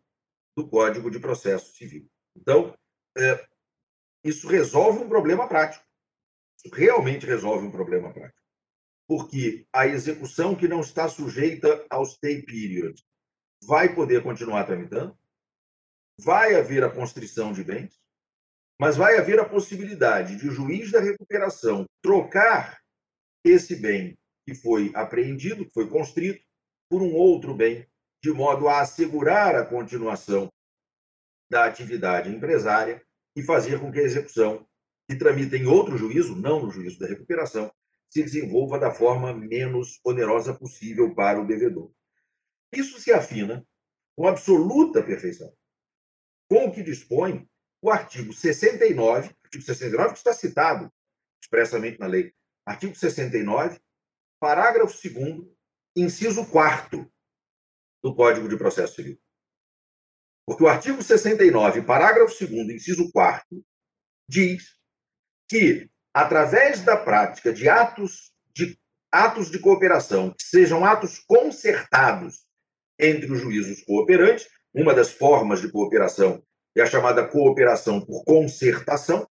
[0.56, 2.10] do Código de Processo Civil.
[2.34, 2.76] Então,
[3.16, 3.46] é,
[4.24, 5.84] isso resolve um problema prático.
[6.58, 8.42] Isso realmente resolve um problema prático.
[9.06, 13.00] Porque a execução que não está sujeita ao stay period
[13.62, 15.16] vai poder continuar tramitando,
[16.18, 18.00] vai haver a constrição de bens,
[18.78, 22.78] mas vai haver a possibilidade de o juiz da recuperação trocar
[23.44, 26.44] esse bem que foi apreendido, que foi constrito,
[26.88, 27.86] por um outro bem,
[28.22, 30.52] de modo a assegurar a continuação
[31.50, 33.02] da atividade empresária
[33.34, 34.66] e fazer com que a execução,
[35.08, 37.72] que tramita em outro juízo, não no juízo da recuperação,
[38.08, 41.90] se desenvolva da forma menos onerosa possível para o devedor.
[42.72, 43.66] Isso se afina
[44.16, 45.52] com absoluta perfeição
[46.48, 47.48] com o que dispõe
[47.86, 50.92] o artigo 69, artigo 69 que está citado
[51.40, 52.34] expressamente na lei,
[52.66, 53.80] artigo 69,
[54.40, 55.46] parágrafo 2
[55.94, 57.08] inciso 4
[58.02, 59.16] do Código de Processo Civil.
[60.44, 63.64] Porque o artigo 69, parágrafo 2 inciso 4
[64.28, 64.76] diz
[65.48, 68.76] que através da prática de atos de
[69.12, 72.48] atos de cooperação que sejam atos concertados
[72.98, 76.44] entre os juízos cooperantes, uma das formas de cooperação
[76.80, 79.26] é a chamada cooperação por concertação.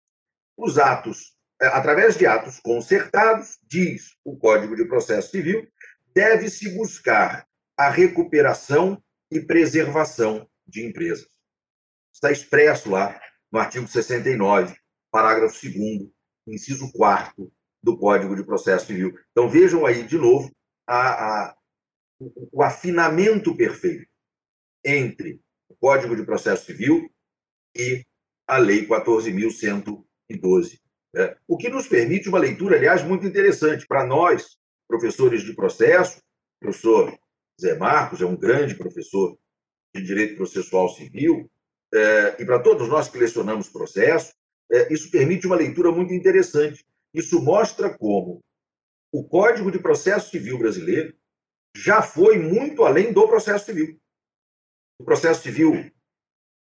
[0.56, 5.68] Os atos, é, através de atos concertados, diz o Código de Processo Civil,
[6.14, 11.28] deve-se buscar a recuperação e preservação de empresas.
[12.12, 14.76] Está expresso lá no artigo 69,
[15.10, 16.08] parágrafo 2
[16.46, 17.52] inciso 4
[17.82, 19.18] do Código de Processo Civil.
[19.32, 20.50] Então, vejam aí, de novo,
[20.86, 21.56] a, a,
[22.52, 24.06] o afinamento perfeito
[24.84, 27.10] entre o Código de Processo Civil
[27.76, 28.04] e
[28.46, 30.78] a Lei 14.112.
[31.14, 31.36] Né?
[31.46, 34.56] O que nos permite uma leitura, aliás, muito interessante para nós,
[34.88, 36.18] professores de processo.
[36.18, 37.18] O professor
[37.60, 39.38] Zé Marcos é um grande professor
[39.94, 41.50] de Direito Processual Civil,
[41.94, 44.34] é, e para todos nós que lecionamos processo,
[44.72, 46.84] é, isso permite uma leitura muito interessante.
[47.14, 48.42] Isso mostra como
[49.12, 51.14] o Código de Processo Civil brasileiro
[51.76, 53.96] já foi muito além do processo civil.
[54.98, 55.90] O processo civil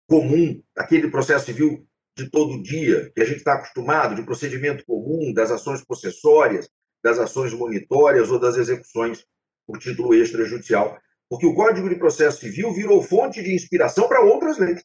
[0.07, 5.33] comum, aquele processo civil de todo dia, que a gente está acostumado, de procedimento comum,
[5.33, 6.69] das ações processórias,
[7.03, 9.25] das ações monitórias ou das execuções
[9.65, 10.99] por título extrajudicial.
[11.29, 14.83] Porque o Código de Processo Civil virou fonte de inspiração para outras leis.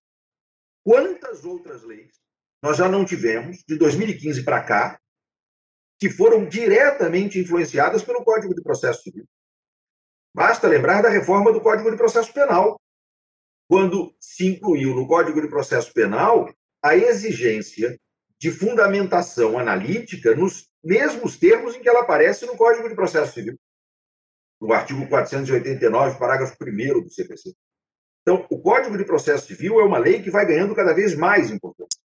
[0.84, 2.14] Quantas outras leis
[2.62, 5.00] nós já não tivemos, de 2015 para cá,
[5.98, 9.26] que foram diretamente influenciadas pelo Código de Processo Civil?
[10.34, 12.80] Basta lembrar da reforma do Código de Processo Penal,
[13.68, 16.52] quando se incluiu no Código de Processo Penal
[16.82, 17.98] a exigência
[18.38, 23.58] de fundamentação analítica nos mesmos termos em que ela aparece no Código de Processo Civil,
[24.60, 27.54] no artigo 489, parágrafo 1 do CPC.
[28.22, 31.50] Então, o Código de Processo Civil é uma lei que vai ganhando cada vez mais
[31.50, 32.00] importância.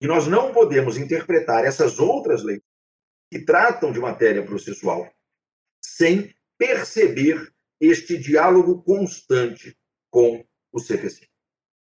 [0.00, 2.60] E nós não podemos interpretar essas outras leis
[3.30, 5.10] que tratam de matéria processual
[5.82, 9.76] sem perceber este diálogo constante
[10.10, 11.28] com o CPC.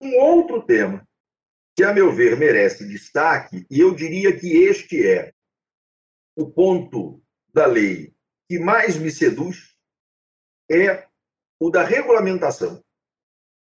[0.02, 1.08] Um outro tema
[1.78, 5.32] que, a meu ver, merece destaque, e eu diria que este é
[6.36, 7.22] o ponto
[7.54, 8.14] da lei
[8.50, 9.76] que mais me seduz,
[10.70, 11.08] é
[11.60, 12.84] o da regulamentação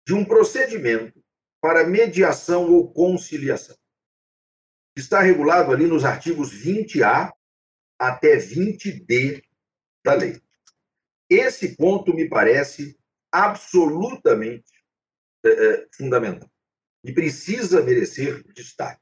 [0.05, 1.21] de um procedimento
[1.61, 3.75] para mediação ou conciliação.
[4.95, 7.33] Está regulado ali nos artigos 20A
[7.99, 9.43] até 20D
[10.05, 10.41] da lei.
[11.29, 12.97] Esse ponto me parece
[13.31, 14.76] absolutamente
[15.47, 16.49] é, fundamental
[17.03, 19.01] e precisa merecer destaque.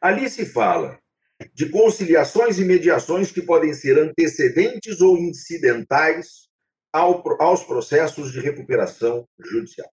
[0.00, 1.00] Ali se fala
[1.52, 6.48] de conciliações e mediações que podem ser antecedentes ou incidentais
[6.92, 9.90] ao, aos processos de recuperação judicial.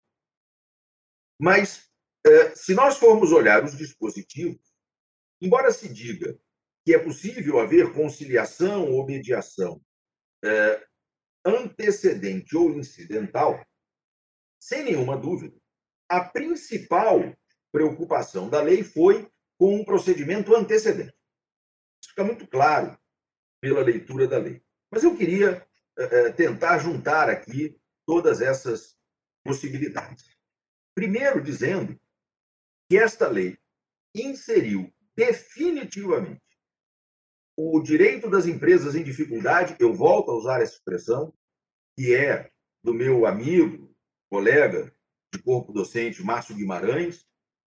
[1.39, 1.89] Mas,
[2.25, 4.61] é, se nós formos olhar os dispositivos,
[5.41, 6.37] embora se diga
[6.85, 9.81] que é possível haver conciliação ou mediação
[11.45, 13.65] antecedente ou incidental,
[14.61, 15.59] sem nenhuma dúvida,
[16.07, 17.19] a principal
[17.71, 21.15] preocupação da lei foi com um procedimento antecedente.
[22.01, 22.97] Isso fica muito claro
[23.59, 24.61] pela leitura da lei.
[24.91, 25.65] Mas eu queria
[25.97, 28.95] é, tentar juntar aqui todas essas
[29.43, 30.35] possibilidades.
[30.93, 31.99] Primeiro, dizendo
[32.89, 33.57] que esta lei
[34.13, 36.41] inseriu definitivamente
[37.57, 41.33] o direito das empresas em dificuldade, eu volto a usar essa expressão,
[41.97, 42.51] que é
[42.83, 43.90] do meu amigo,
[44.31, 44.89] colega
[45.33, 47.27] de corpo docente, Márcio Guimarães,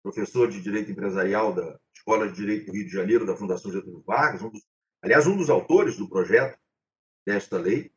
[0.01, 4.01] professor de Direito Empresarial da Escola de Direito do Rio de Janeiro, da Fundação Getúlio
[4.03, 4.65] Vargas, um dos,
[5.01, 6.57] aliás, um dos autores do projeto
[7.27, 7.91] desta lei,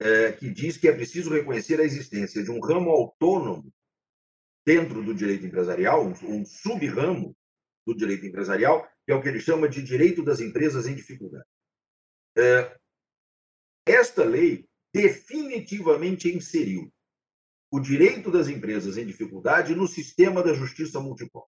[0.00, 3.72] é, que diz que é preciso reconhecer a existência de um ramo autônomo
[4.66, 7.36] dentro do direito empresarial, um, um sub-ramo
[7.86, 11.46] do direito empresarial, que é o que ele chama de direito das empresas em dificuldade.
[12.36, 12.76] É,
[13.86, 16.92] esta lei definitivamente inseriu
[17.74, 21.50] o direito das empresas em dificuldade no sistema da justiça multipol,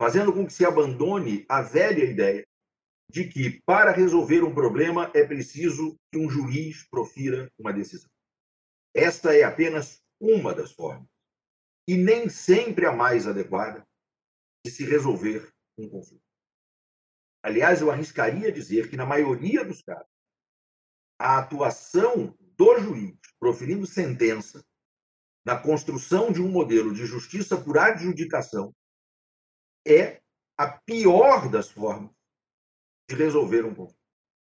[0.00, 2.48] fazendo com que se abandone a velha ideia
[3.10, 8.08] de que, para resolver um problema, é preciso que um juiz profira uma decisão.
[8.94, 11.06] esta é apenas uma das formas,
[11.86, 13.86] e nem sempre a mais adequada,
[14.64, 16.24] de se resolver um conflito.
[17.42, 20.08] Aliás, eu arriscaria dizer que, na maioria dos casos,
[21.20, 24.64] a atuação do juiz proferindo sentença
[25.48, 28.76] na construção de um modelo de justiça por adjudicação
[29.86, 30.20] é
[30.58, 32.14] a pior das formas
[33.08, 33.98] de resolver um conflito.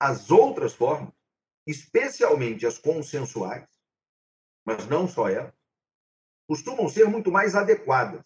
[0.02, 1.14] As outras formas,
[1.68, 3.70] especialmente as consensuais,
[4.66, 5.54] mas não só elas,
[6.50, 8.26] costumam ser muito mais adequadas,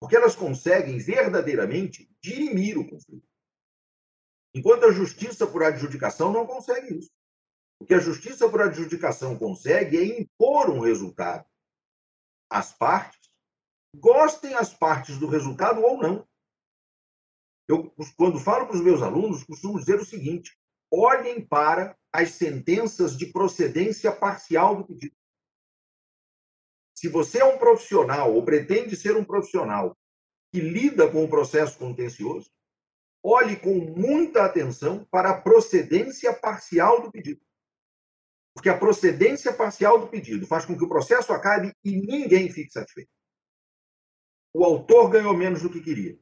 [0.00, 3.28] porque elas conseguem verdadeiramente dirimir o conflito.
[4.52, 7.12] Enquanto a justiça por adjudicação não consegue isso.
[7.78, 11.46] O que a justiça por adjudicação consegue é impor um resultado
[12.50, 13.30] às partes,
[13.94, 16.26] gostem as partes do resultado ou não.
[17.68, 20.56] Eu, quando falo para os meus alunos, costumo dizer o seguinte:
[20.90, 25.14] olhem para as sentenças de procedência parcial do pedido.
[26.96, 29.96] Se você é um profissional ou pretende ser um profissional
[30.50, 32.50] que lida com o processo contencioso,
[33.22, 37.45] olhe com muita atenção para a procedência parcial do pedido.
[38.56, 42.72] Porque a procedência parcial do pedido faz com que o processo acabe e ninguém fique
[42.72, 43.10] satisfeito.
[44.54, 46.18] O autor ganhou menos do que queria.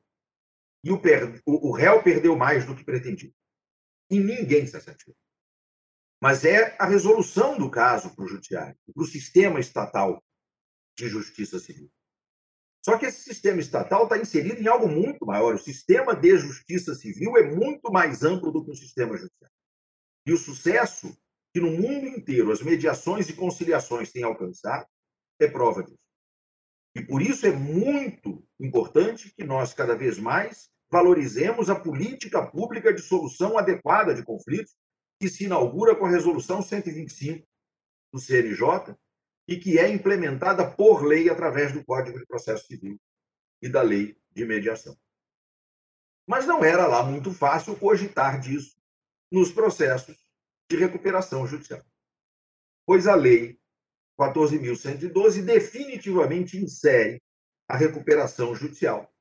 [0.82, 1.40] E o, per...
[1.46, 3.32] o réu perdeu mais do que pretendia.
[4.10, 5.16] E ninguém está satisfeito.
[6.20, 10.20] Mas é a resolução do caso para o judiciário, para o sistema estatal
[10.98, 11.88] de justiça civil.
[12.84, 15.54] Só que esse sistema estatal está inserido em algo muito maior.
[15.54, 19.54] O sistema de justiça civil é muito mais amplo do que o sistema judiciário.
[20.26, 21.16] E o sucesso
[21.54, 24.88] que no mundo inteiro as mediações e conciliações têm alcançado,
[25.38, 25.96] é prova disso.
[26.96, 32.92] E por isso é muito importante que nós, cada vez mais, valorizemos a política pública
[32.92, 34.74] de solução adequada de conflitos,
[35.20, 37.46] que se inaugura com a Resolução 125
[38.12, 38.96] do CNJ
[39.46, 43.00] e que é implementada por lei através do Código de Processo Civil
[43.62, 44.96] e da Lei de Mediação.
[46.26, 48.76] Mas não era lá muito fácil cogitar disso
[49.30, 50.23] nos processos
[50.70, 51.82] de recuperação judicial.
[52.86, 53.58] Pois a Lei
[54.18, 57.20] 14.112 definitivamente insere
[57.68, 59.12] a recuperação judicial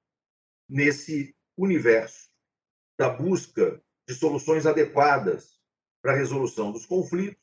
[0.70, 2.30] nesse universo
[2.98, 5.60] da busca de soluções adequadas
[6.02, 7.42] para a resolução dos conflitos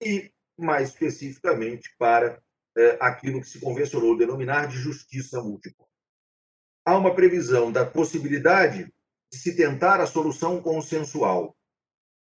[0.00, 2.42] e, mais especificamente, para
[2.76, 5.86] é, aquilo que se convencionou denominar de justiça múltipla.
[6.84, 8.92] Há uma previsão da possibilidade
[9.30, 11.56] de se tentar a solução consensual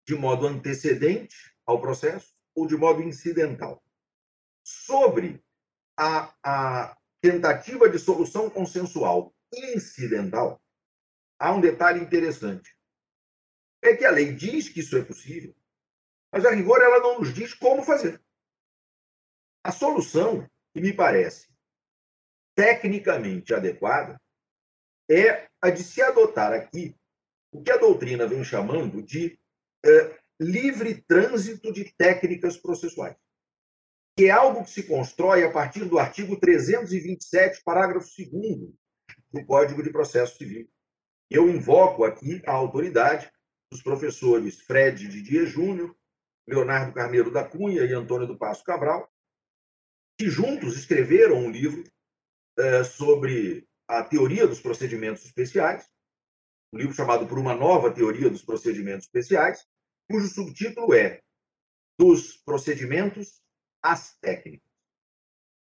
[0.06, 1.36] de modo antecedente
[1.66, 3.84] ao processo ou de modo incidental.
[4.64, 5.44] Sobre
[5.98, 10.62] a, a tentativa de solução consensual incidental,
[11.40, 12.76] há um detalhe interessante.
[13.82, 15.56] É que a lei diz que isso é possível,
[16.32, 18.22] mas a rigor ela não nos diz como fazer.
[19.64, 21.52] A solução, que me parece
[22.56, 24.22] tecnicamente adequada,
[25.10, 26.96] é a de se adotar aqui
[27.52, 29.40] o que a doutrina vem chamando de
[29.86, 33.16] é, livre trânsito de técnicas processuais,
[34.18, 38.74] que é algo que se constrói a partir do artigo 327, parágrafo 2
[39.32, 40.70] do Código de Processo Civil.
[41.30, 43.32] Eu invoco aqui a autoridade
[43.72, 45.96] dos professores Fred Didier Júnior,
[46.48, 49.10] Leonardo Carneiro da Cunha e Antônio do Passo Cabral,
[50.20, 51.84] que juntos escreveram um livro
[52.58, 55.90] é, sobre a teoria dos procedimentos especiais,
[56.74, 59.66] um livro chamado Por uma Nova Teoria dos Procedimentos Especiais,
[60.12, 61.22] cujo subtítulo é
[61.98, 63.42] Dos Procedimentos
[63.82, 64.70] às Técnicas.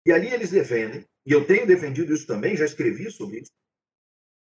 [0.07, 3.51] E ali eles defendem, e eu tenho defendido isso também, já escrevi sobre isso,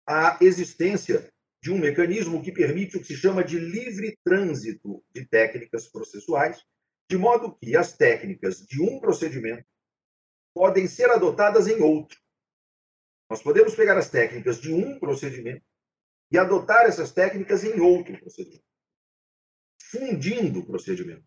[0.07, 1.33] a existência
[1.63, 6.63] de um mecanismo que permite o que se chama de livre trânsito de técnicas processuais,
[7.09, 9.67] de modo que as técnicas de um procedimento
[10.55, 12.19] podem ser adotadas em outro.
[13.31, 15.65] Nós podemos pegar as técnicas de um procedimento
[16.31, 18.65] e adotar essas técnicas em outro procedimento,
[19.91, 21.25] fundindo o procedimento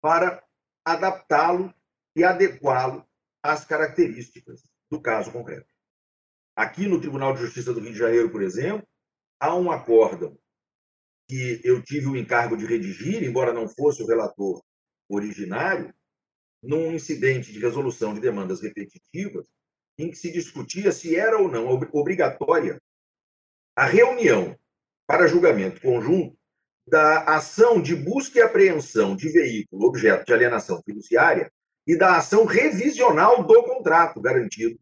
[0.00, 0.42] para
[0.84, 1.74] adaptá-lo
[2.16, 3.06] e adequá-lo
[3.42, 5.72] às características do caso concreto.
[6.56, 8.86] Aqui no Tribunal de Justiça do Rio de Janeiro, por exemplo,
[9.40, 10.38] há um acórdão
[11.28, 14.62] que eu tive o encargo de redigir, embora não fosse o relator
[15.08, 15.92] originário,
[16.62, 19.46] num incidente de resolução de demandas repetitivas,
[19.98, 22.80] em que se discutia se era ou não obrigatória
[23.76, 24.58] a reunião
[25.06, 26.38] para julgamento conjunto
[26.86, 31.50] da ação de busca e apreensão de veículo objeto de alienação fiduciária
[31.86, 34.78] e da ação revisional do contrato garantido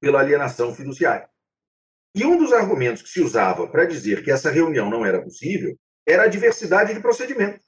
[0.00, 1.28] pela alienação fiduciária.
[2.14, 5.76] E um dos argumentos que se usava para dizer que essa reunião não era possível
[6.06, 7.60] era a diversidade de procedimento.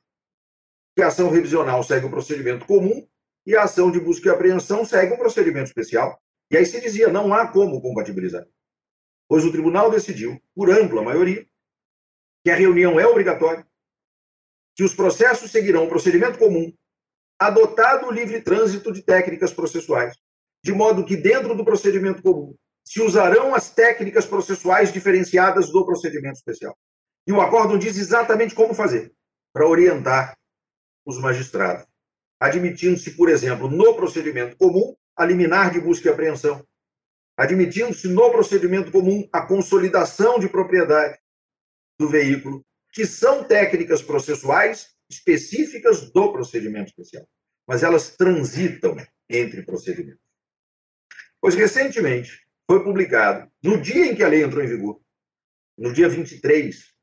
[0.94, 3.06] Que a ação revisional segue o procedimento comum
[3.44, 6.20] e a ação de busca e apreensão segue um procedimento especial.
[6.50, 8.46] E aí se dizia, não há como compatibilizar.
[9.28, 11.44] Pois o tribunal decidiu, por ampla maioria,
[12.44, 13.66] que a reunião é obrigatória,
[14.76, 16.70] que os processos seguirão o procedimento comum,
[17.38, 20.14] adotado o livre trânsito de técnicas processuais,
[20.62, 22.54] de modo que, dentro do procedimento comum,
[22.84, 26.76] se usarão as técnicas processuais diferenciadas do procedimento especial.
[27.26, 29.12] E o acórdão diz exatamente como fazer,
[29.52, 30.36] para orientar
[31.04, 31.86] os magistrados,
[32.38, 36.64] admitindo-se, por exemplo, no procedimento comum, a liminar de busca e apreensão,
[37.36, 41.18] admitindo-se no procedimento comum a consolidação de propriedade
[41.98, 42.62] do veículo,
[42.96, 47.28] que são técnicas processuais específicas do procedimento especial,
[47.68, 48.96] mas elas transitam
[49.28, 50.24] entre procedimentos.
[51.38, 54.98] Pois recentemente foi publicado, no dia em que a lei entrou em vigor,
[55.76, 56.94] no dia 23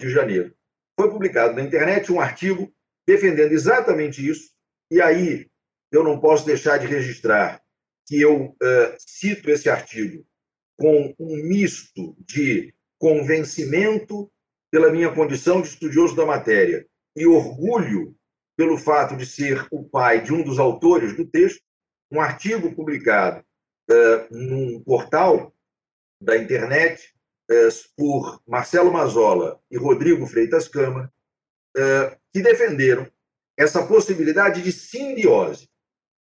[0.00, 0.54] de janeiro,
[0.96, 2.72] foi publicado na internet um artigo
[3.04, 4.52] defendendo exatamente isso,
[4.88, 5.50] e aí
[5.90, 7.60] eu não posso deixar de registrar
[8.06, 10.24] que eu uh, cito esse artigo
[10.78, 14.30] com um misto de convencimento
[14.70, 18.14] pela minha condição de estudioso da matéria e orgulho
[18.56, 21.62] pelo fato de ser o pai de um dos autores do texto,
[22.10, 23.44] um artigo publicado
[23.90, 25.54] uh, num portal
[26.20, 27.12] da internet
[27.50, 31.12] uh, por Marcelo Mazola e Rodrigo Freitas Câmara,
[31.76, 33.10] uh, que defenderam
[33.56, 35.68] essa possibilidade de simbiose.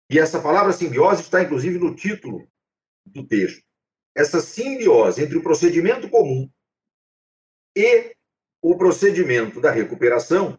[0.09, 2.47] E essa palavra simbiose está, inclusive, no título
[3.05, 3.63] do texto.
[4.15, 6.49] Essa simbiose entre o procedimento comum
[7.75, 8.15] e
[8.67, 10.57] o procedimento da recuperação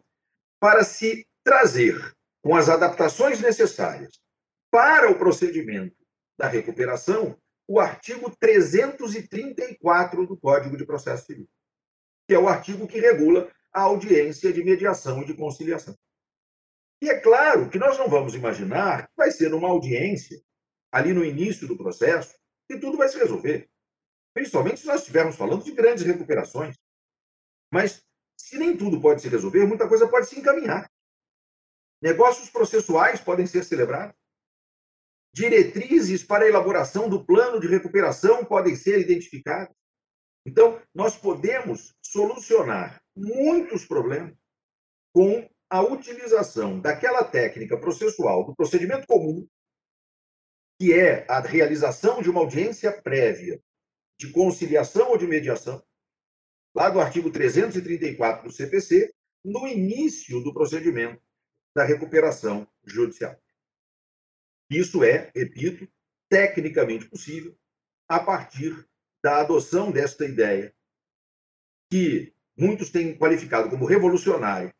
[0.60, 4.20] para se trazer, com as adaptações necessárias
[4.70, 5.96] para o procedimento
[6.38, 7.36] da recuperação,
[7.66, 11.48] o artigo 334 do Código de Processo Civil,
[12.28, 15.98] que é o artigo que regula a audiência de mediação e de conciliação.
[17.02, 20.40] E é claro que nós não vamos imaginar que vai ser uma audiência,
[20.92, 22.36] ali no início do processo,
[22.70, 23.68] que tudo vai se resolver.
[24.32, 26.76] Principalmente se nós estivermos falando de grandes recuperações.
[27.70, 28.04] Mas,
[28.36, 30.90] se nem tudo pode se resolver, muita coisa pode se encaminhar.
[32.00, 34.16] Negócios processuais podem ser celebrados.
[35.34, 39.74] Diretrizes para a elaboração do plano de recuperação podem ser identificadas.
[40.46, 44.34] Então, nós podemos solucionar muitos problemas
[45.12, 49.46] com a utilização daquela técnica processual do procedimento comum,
[50.78, 53.60] que é a realização de uma audiência prévia
[54.18, 55.82] de conciliação ou de mediação,
[56.76, 59.10] lá do artigo 334 do CPC,
[59.42, 61.22] no início do procedimento
[61.74, 63.34] da recuperação judicial.
[64.68, 65.88] Isso é, repito,
[66.28, 67.56] tecnicamente possível
[68.06, 68.86] a partir
[69.24, 70.74] da adoção desta ideia,
[71.90, 74.74] que muitos têm qualificado como revolucionária,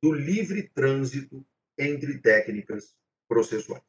[0.00, 1.44] do livre trânsito
[1.76, 2.96] entre técnicas
[3.28, 3.82] processuais.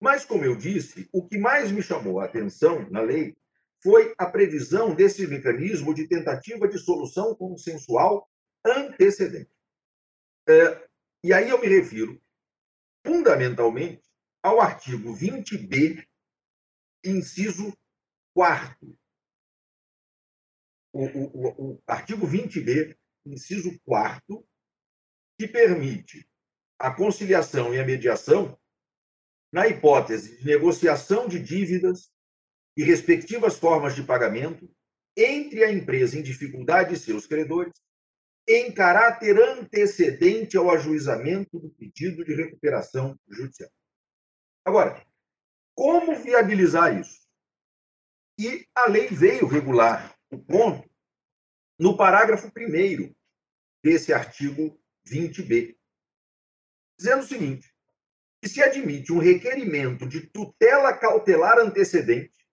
[0.00, 3.36] Mas, como eu disse, o que mais me chamou a atenção na lei
[3.86, 8.28] foi a previsão desse mecanismo de tentativa de solução consensual
[8.64, 9.48] antecedente.
[10.48, 10.88] É,
[11.22, 12.20] e aí eu me refiro,
[13.06, 14.02] fundamentalmente,
[14.42, 16.04] ao artigo 20b,
[17.04, 17.72] inciso
[18.34, 18.98] 4.
[20.92, 24.44] O, o, o artigo 20b, inciso 4,
[25.38, 26.28] que permite
[26.76, 28.58] a conciliação e a mediação
[29.52, 32.15] na hipótese de negociação de dívidas
[32.76, 34.70] e respectivas formas de pagamento
[35.16, 37.72] entre a empresa em dificuldade e seus credores,
[38.46, 43.70] em caráter antecedente ao ajuizamento do pedido de recuperação judicial.
[44.64, 45.04] Agora,
[45.74, 47.26] como viabilizar isso?
[48.38, 50.88] E a lei veio regular o ponto
[51.78, 53.14] no parágrafo 1
[53.82, 55.76] desse artigo 20b,
[56.98, 57.74] dizendo o seguinte:
[58.42, 62.45] que se admite um requerimento de tutela cautelar antecedente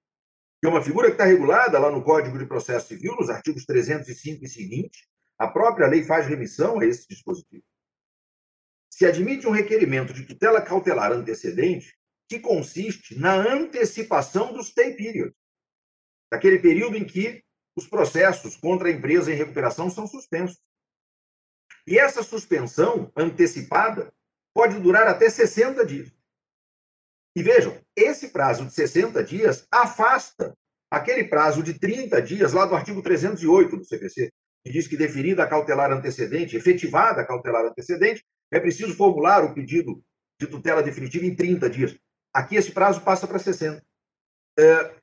[0.63, 3.65] que é uma figura que está regulada lá no Código de Processo Civil, nos artigos
[3.65, 7.65] 305 e seguinte, a própria lei faz remissão a esse dispositivo.
[8.89, 11.93] Se admite um requerimento de tutela cautelar antecedente,
[12.29, 15.35] que consiste na antecipação do stay period,
[16.31, 17.43] daquele período em que
[17.75, 20.63] os processos contra a empresa em recuperação são suspensos.
[21.85, 24.13] E essa suspensão antecipada
[24.53, 26.09] pode durar até 60 dias.
[27.35, 30.55] E vejam, esse prazo de 60 dias afasta
[30.89, 34.31] aquele prazo de 30 dias lá do artigo 308 do CPC,
[34.63, 39.53] que diz que deferida a cautelar antecedente, efetivada a cautelar antecedente, é preciso formular o
[39.53, 40.03] pedido
[40.39, 41.97] de tutela definitiva em 30 dias.
[42.33, 43.83] Aqui esse prazo passa para 60.
[44.57, 44.93] É,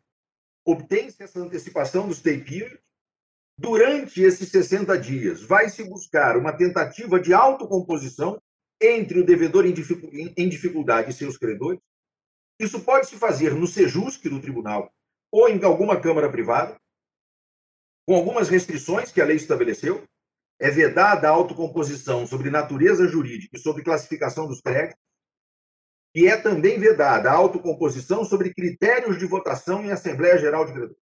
[0.64, 2.78] Obtém-se essa antecipação do stay period.
[3.58, 8.40] Durante esses 60 dias, vai se buscar uma tentativa de autocomposição
[8.80, 11.80] entre o devedor em dificuldade e seus credores.
[12.60, 14.92] Isso pode se fazer no SEJUSC do tribunal
[15.32, 16.78] ou em alguma câmara privada,
[18.06, 20.06] com algumas restrições que a lei estabeleceu.
[20.58, 25.00] É vedada a autocomposição sobre natureza jurídica e sobre classificação dos créditos.
[26.14, 31.02] E é também vedada a autocomposição sobre critérios de votação em Assembleia Geral de Credores.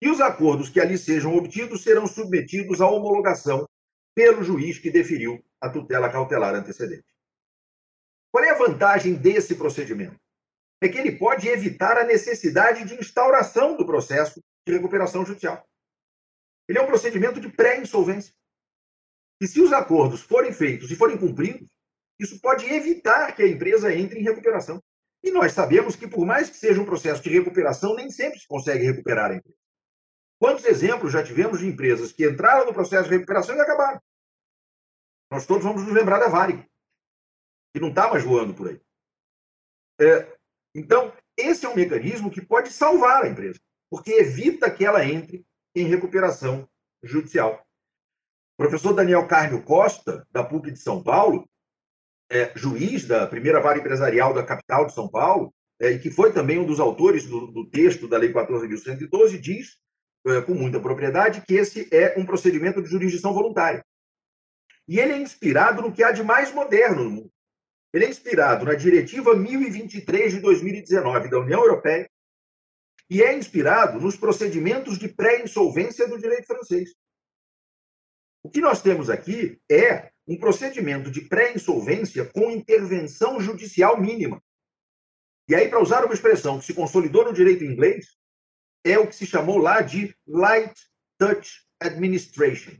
[0.00, 3.68] E os acordos que ali sejam obtidos serão submetidos à homologação
[4.14, 7.13] pelo juiz que deferiu a tutela cautelar antecedente.
[8.34, 10.18] Qual é a vantagem desse procedimento?
[10.82, 15.64] É que ele pode evitar a necessidade de instauração do processo de recuperação judicial.
[16.68, 18.34] Ele é um procedimento de pré-insolvência.
[19.40, 21.68] E se os acordos forem feitos e forem cumpridos,
[22.18, 24.82] isso pode evitar que a empresa entre em recuperação.
[25.22, 28.48] E nós sabemos que, por mais que seja um processo de recuperação, nem sempre se
[28.48, 29.58] consegue recuperar a empresa.
[30.40, 34.02] Quantos exemplos já tivemos de empresas que entraram no processo de recuperação e acabaram?
[35.30, 36.68] Nós todos vamos nos lembrar da Varig,
[37.74, 38.80] que não está mais voando por aí.
[40.00, 40.32] É,
[40.72, 43.58] então, esse é um mecanismo que pode salvar a empresa,
[43.90, 45.44] porque evita que ela entre
[45.74, 46.68] em recuperação
[47.02, 47.66] judicial.
[48.56, 51.48] O professor Daniel Carnio Costa, da PUC de São Paulo,
[52.30, 56.32] é, juiz da primeira vara empresarial da capital de São Paulo, é, e que foi
[56.32, 59.76] também um dos autores do, do texto da Lei 14.112, diz,
[60.28, 63.84] é, com muita propriedade, que esse é um procedimento de jurisdição voluntária.
[64.86, 67.33] E ele é inspirado no que há de mais moderno no mundo.
[67.94, 72.10] Ele é inspirado na Diretiva 1023 de 2019 da União Europeia
[73.08, 76.90] e é inspirado nos procedimentos de pré-insolvência do direito francês.
[78.42, 84.42] O que nós temos aqui é um procedimento de pré-insolvência com intervenção judicial mínima.
[85.48, 88.16] E aí, para usar uma expressão que se consolidou no direito inglês,
[88.82, 90.74] é o que se chamou lá de light
[91.16, 92.76] touch administration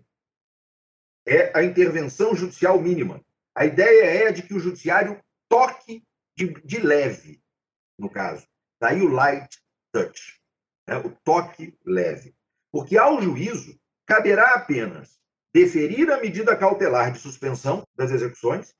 [1.27, 3.24] é a intervenção judicial mínima.
[3.55, 6.05] A ideia é de que o judiciário toque
[6.37, 7.43] de, de leve,
[7.99, 8.47] no caso.
[8.81, 9.59] Daí o light
[9.93, 10.41] touch,
[10.89, 10.97] né?
[10.99, 12.35] o toque leve.
[12.73, 15.21] Porque ao juízo caberá apenas
[15.55, 18.75] deferir a medida cautelar de suspensão das execuções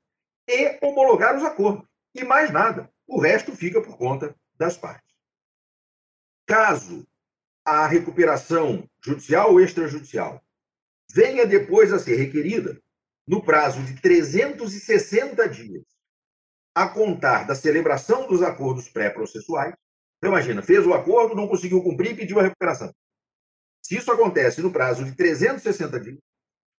[0.49, 1.89] e homologar os acordos.
[2.15, 2.93] E mais nada.
[3.07, 5.15] O resto fica por conta das partes.
[6.47, 7.07] Caso
[7.65, 10.45] a recuperação judicial ou extrajudicial
[11.11, 12.83] venha depois a ser requerida,
[13.27, 15.85] no prazo de 360 dias,
[16.75, 19.75] a contar da celebração dos acordos pré-processuais.
[20.19, 22.93] Então, imagina, fez o acordo, não conseguiu cumprir pediu a recuperação.
[23.83, 26.19] Se isso acontece no prazo de 360 dias,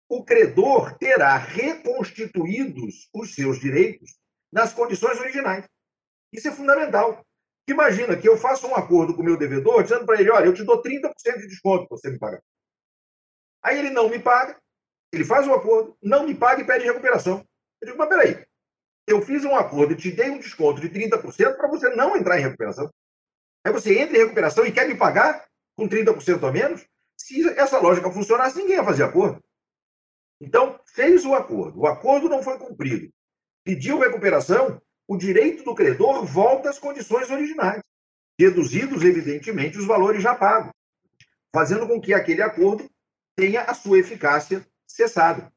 [0.10, 4.16] o credor terá reconstituídos os seus direitos
[4.52, 5.66] nas condições originais.
[6.32, 7.26] Isso é fundamental.
[7.68, 10.54] Imagina que eu faço um acordo com o meu devedor, dizendo para ele: olha, eu
[10.54, 12.42] te dou 30% de desconto para você me pagar.
[13.64, 14.60] Aí ele não me paga,
[15.16, 17.46] ele faz um acordo, não me paga e pede recuperação.
[17.82, 18.46] Eu digo, mas peraí,
[19.08, 22.40] eu fiz um acordo e te dei um desconto de 30% para você não entrar
[22.40, 22.92] em recuperação.
[23.64, 25.46] Aí você entra em recuperação e quer me pagar
[25.76, 26.86] com 30% a menos?
[27.18, 29.44] Se essa lógica funcionasse, ninguém ia fazer acordo.
[30.40, 33.10] Então, fez o acordo, o acordo não foi cumprido,
[33.64, 37.82] pediu recuperação, o direito do credor volta às condições originais,
[38.38, 40.72] reduzidos, evidentemente, os valores já pagos,
[41.54, 42.90] fazendo com que aquele acordo
[43.36, 45.52] tenha a sua eficácia cessada.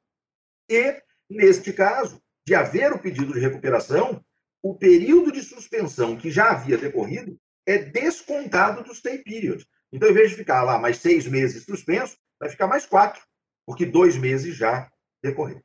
[0.69, 4.25] E, neste caso, de haver o pedido de recuperação,
[4.63, 9.67] o período de suspensão que já havia decorrido é descontado do stay period.
[9.93, 13.23] Então, em vez de ficar lá mais seis meses suspenso, vai ficar mais quatro,
[13.67, 14.91] porque dois meses já
[15.23, 15.63] decorreram.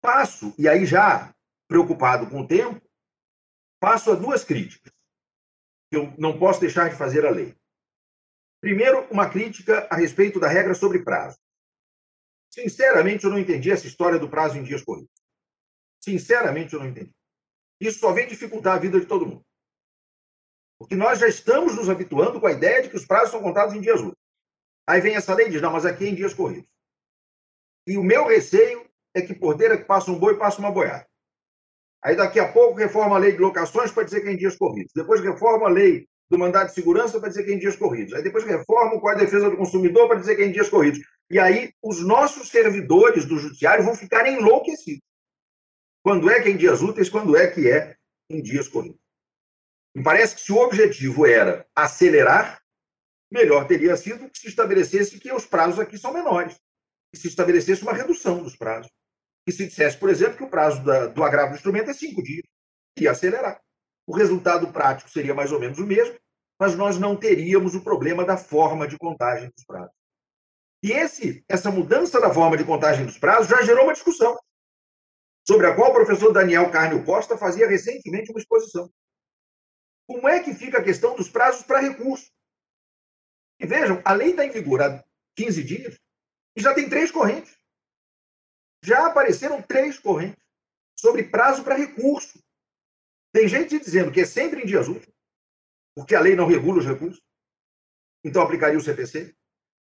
[0.00, 1.34] Passo, e aí já
[1.68, 2.80] preocupado com o tempo,
[3.80, 4.92] passo a duas críticas,
[5.90, 7.56] que eu não posso deixar de fazer a lei.
[8.60, 11.38] Primeiro, uma crítica a respeito da regra sobre prazo.
[12.50, 15.10] Sinceramente, eu não entendi essa história do prazo em dias corridos.
[16.02, 17.12] Sinceramente, eu não entendi.
[17.80, 19.44] Isso só vem dificultar a vida de todo mundo.
[20.78, 23.74] Porque nós já estamos nos habituando com a ideia de que os prazos são contados
[23.74, 24.16] em dias úteis.
[24.86, 26.68] Aí vem essa lei e diz, não, mas aqui é em dias corridos.
[27.86, 31.06] E o meu receio é que por dentro que passa um boi, passa uma boiada.
[32.02, 34.56] Aí daqui a pouco reforma a lei de locações para dizer que é em dias
[34.56, 34.92] corridos.
[34.94, 38.12] Depois reforma a lei do mandado de segurança para dizer que é em dias corridos.
[38.14, 40.68] Aí depois reforma o Código de Defesa do Consumidor para dizer que é em dias
[40.68, 41.00] corridos.
[41.30, 45.02] E aí os nossos servidores do judiciário vão ficar enlouquecidos.
[46.02, 47.96] Quando é que é em dias úteis, quando é que é
[48.30, 49.00] em dias corridos.
[49.94, 52.62] Me parece que se o objetivo era acelerar,
[53.30, 56.54] melhor teria sido que se estabelecesse que os prazos aqui são menores.
[57.12, 58.90] Que se estabelecesse uma redução dos prazos.
[59.44, 62.22] Que se dissesse, por exemplo, que o prazo da, do agravo do instrumento é cinco
[62.22, 62.44] dias.
[62.98, 63.60] Ia acelerar.
[64.06, 66.16] O resultado prático seria mais ou menos o mesmo,
[66.60, 69.95] mas nós não teríamos o problema da forma de contagem dos prazos.
[70.82, 74.38] E esse, essa mudança da forma de contagem dos prazos já gerou uma discussão.
[75.48, 78.92] sobre a qual o professor Daniel Carnio Costa fazia recentemente uma exposição.
[80.08, 82.32] Como é que fica a questão dos prazos para recurso?
[83.60, 85.04] E vejam, a lei está em vigor há
[85.36, 86.00] 15 dias
[86.56, 87.56] e já tem três correntes.
[88.82, 90.42] Já apareceram três correntes
[90.98, 92.42] sobre prazo para recurso.
[93.32, 95.14] Tem gente dizendo que é sempre em dias úteis,
[95.94, 97.22] porque a lei não regula os recursos,
[98.24, 99.35] então aplicaria o CPC.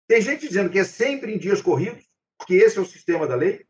[0.08, 3.36] Tem gente dizendo que é sempre em dias corridos, porque esse é o sistema da
[3.36, 3.66] lei.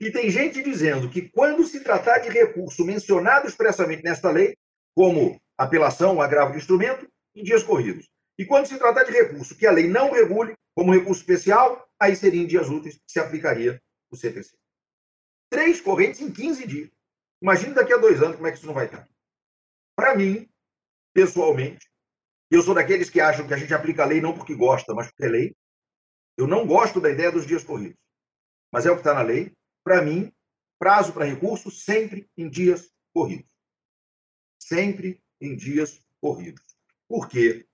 [0.00, 4.56] E tem gente dizendo que quando se tratar de recurso mencionado expressamente nesta lei,
[4.94, 8.08] como apelação, agravo de instrumento, em dias corridos.
[8.38, 12.14] E quando se tratar de recurso que a lei não regule, como recurso especial, aí
[12.14, 13.80] seria em dias úteis que se aplicaria
[14.10, 14.56] o CPC.
[15.50, 16.90] Três correntes em 15 dias.
[17.40, 19.08] Imagine daqui a dois anos como é que isso não vai estar.
[19.94, 20.48] Para mim,
[21.14, 21.86] pessoalmente,
[22.50, 25.08] eu sou daqueles que acham que a gente aplica a lei não porque gosta, mas
[25.08, 25.56] porque é lei.
[26.36, 27.98] Eu não gosto da ideia dos dias corridos.
[28.72, 29.52] Mas é o que está na lei.
[29.82, 30.32] Para mim,
[30.78, 33.50] prazo para recurso sempre em dias corridos.
[34.60, 36.62] Sempre em dias corridos.
[37.08, 37.66] Por quê?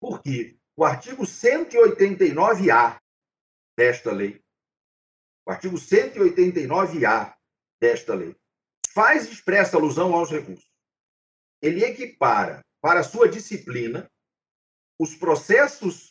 [0.00, 3.00] Porque o artigo 189-A
[3.76, 4.42] desta lei,
[5.46, 7.36] o artigo 189-A
[7.80, 8.36] desta lei,
[8.88, 10.70] faz expressa alusão aos recursos.
[11.60, 14.10] Ele equipara para sua disciplina
[14.98, 16.10] os processos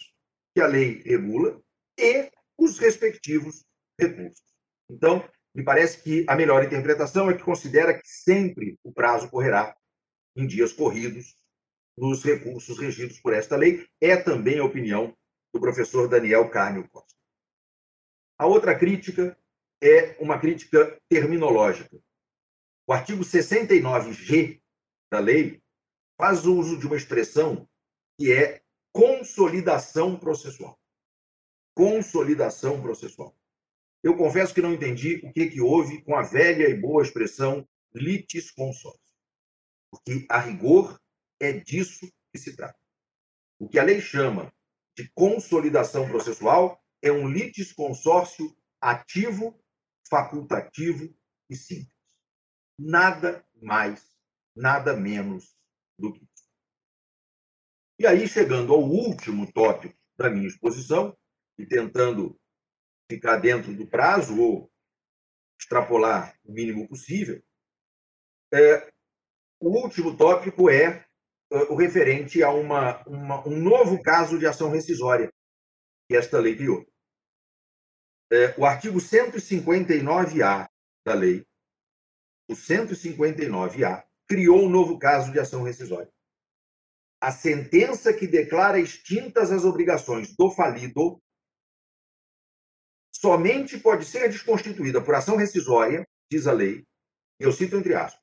[0.56, 1.62] que a lei regula
[2.00, 3.66] e os respectivos
[4.00, 4.42] recursos.
[4.90, 9.76] Então, me parece que a melhor interpretação é que considera que sempre o prazo correrá
[10.36, 11.36] em dias corridos
[11.98, 13.86] nos recursos regidos por esta lei.
[14.00, 15.16] É também a opinião
[15.54, 17.14] do professor Daniel Carnio Costa.
[18.38, 19.38] A outra crítica
[19.84, 22.00] é uma crítica terminológica.
[22.88, 24.62] O artigo 69G
[25.12, 25.62] da lei
[26.22, 27.68] faz uso de uma expressão
[28.16, 28.62] que é
[28.94, 30.80] consolidação processual.
[31.74, 33.36] Consolidação processual.
[34.04, 37.68] Eu confesso que não entendi o que, que houve com a velha e boa expressão
[37.92, 39.02] litis consórcio.
[39.90, 41.02] Porque, a rigor,
[41.40, 42.78] é disso que se trata.
[43.58, 44.54] O que a lei chama
[44.96, 49.60] de consolidação processual é um litisconsórcio ativo,
[50.08, 51.12] facultativo
[51.50, 51.90] e simples.
[52.78, 54.16] Nada mais,
[54.56, 55.60] nada menos
[56.02, 56.20] do.
[58.00, 61.16] E aí, chegando ao último tópico da minha exposição,
[61.58, 62.40] e tentando
[63.10, 64.72] ficar dentro do prazo ou
[65.60, 67.42] extrapolar o mínimo possível,
[68.54, 68.92] é,
[69.60, 71.06] o último tópico é
[71.70, 75.32] o referente a uma, uma, um novo caso de ação rescisória
[76.08, 76.86] que esta lei criou.
[78.32, 80.70] É, o artigo 159-A
[81.06, 81.46] da lei,
[82.50, 86.10] o 159-A, criou um novo caso de ação rescisória.
[87.20, 91.22] A sentença que declara extintas as obrigações do falido
[93.14, 96.86] somente pode ser desconstituída por ação rescisória, diz a lei,
[97.38, 98.22] eu cito entre aspas,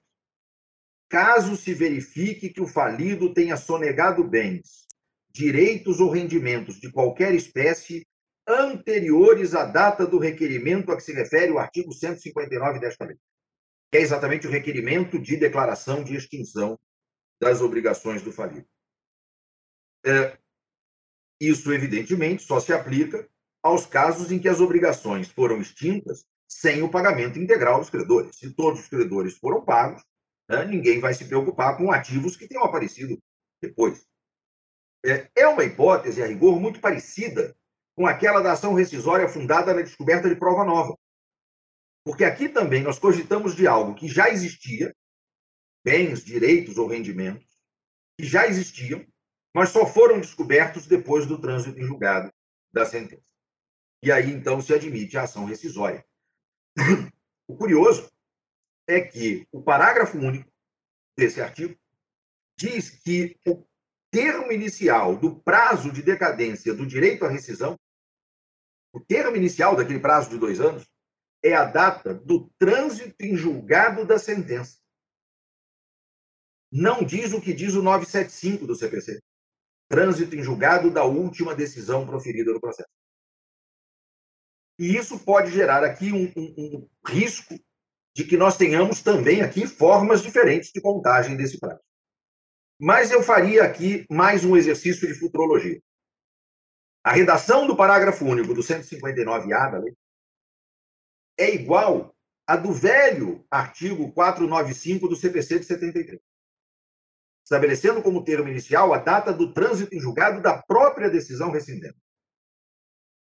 [1.10, 4.86] caso se verifique que o falido tenha sonegado bens,
[5.28, 8.06] direitos ou rendimentos de qualquer espécie
[8.48, 13.18] anteriores à data do requerimento a que se refere o artigo 159 desta lei,
[13.92, 16.78] é exatamente o requerimento de declaração de extinção
[17.40, 18.66] das obrigações do falido.
[20.04, 20.38] É,
[21.40, 23.28] isso, evidentemente, só se aplica
[23.62, 28.36] aos casos em que as obrigações foram extintas sem o pagamento integral dos credores.
[28.36, 30.02] Se todos os credores foram pagos,
[30.48, 33.18] né, ninguém vai se preocupar com ativos que tenham aparecido
[33.60, 34.06] depois.
[35.04, 37.56] É, é uma hipótese, a rigor, muito parecida
[37.94, 40.96] com aquela da ação rescisória fundada na descoberta de prova nova.
[42.04, 44.94] Porque aqui também nós cogitamos de algo que já existia,
[45.84, 47.46] bens, direitos ou rendimentos,
[48.18, 49.06] que já existiam,
[49.54, 52.32] mas só foram descobertos depois do trânsito em julgado
[52.72, 53.32] da sentença.
[54.02, 56.04] E aí, então, se admite a ação rescisória.
[57.46, 58.10] O curioso
[58.86, 60.50] é que o parágrafo único
[61.16, 61.74] desse artigo
[62.56, 63.66] diz que o
[64.10, 67.78] termo inicial do prazo de decadência do direito à rescisão,
[68.92, 70.86] o termo inicial daquele prazo de dois anos,
[71.42, 74.78] é a data do trânsito em julgado da sentença.
[76.70, 79.20] Não diz o que diz o 975 do CPC.
[79.88, 82.90] Trânsito em julgado da última decisão proferida no processo.
[84.78, 87.58] E isso pode gerar aqui um, um, um risco
[88.14, 91.80] de que nós tenhamos também aqui formas diferentes de contagem desse prazo.
[92.78, 95.80] Mas eu faria aqui mais um exercício de futurologia.
[97.02, 99.96] A redação do parágrafo único do 159A da lei
[101.38, 102.14] é igual
[102.46, 106.20] à do velho artigo 495 do CPC de 73,
[107.44, 111.96] estabelecendo como termo inicial a data do trânsito em julgado da própria decisão rescindente.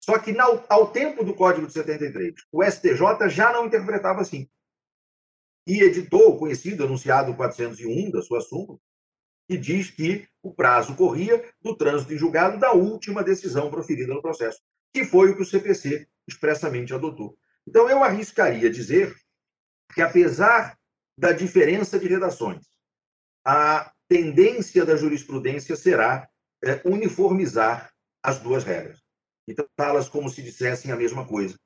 [0.01, 0.35] Só que
[0.69, 4.49] ao tempo do Código de 73, o STJ já não interpretava assim.
[5.67, 8.79] E editou o conhecido anunciado 401 da sua súmula,
[9.47, 14.23] que diz que o prazo corria do trânsito em julgado da última decisão proferida no
[14.23, 14.61] processo,
[14.95, 17.37] que foi o que o CPC expressamente adotou.
[17.69, 19.15] Então, eu arriscaria dizer
[19.93, 20.75] que, apesar
[21.19, 22.65] da diferença de redações,
[23.45, 26.27] a tendência da jurisprudência será
[26.65, 27.93] é, uniformizar
[28.23, 29.03] as duas regras
[29.47, 31.59] e tratá-las como se dissessem a mesma coisa,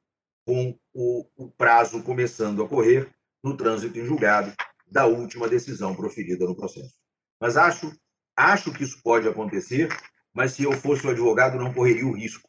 [0.44, 3.08] com o, o prazo começando a correr
[3.40, 4.52] no trânsito em julgado
[4.84, 6.94] da última decisão proferida no processo.
[7.40, 7.92] Mas acho,
[8.36, 9.88] acho que isso pode acontecer,
[10.34, 12.48] mas se eu fosse o advogado, não correria o risco,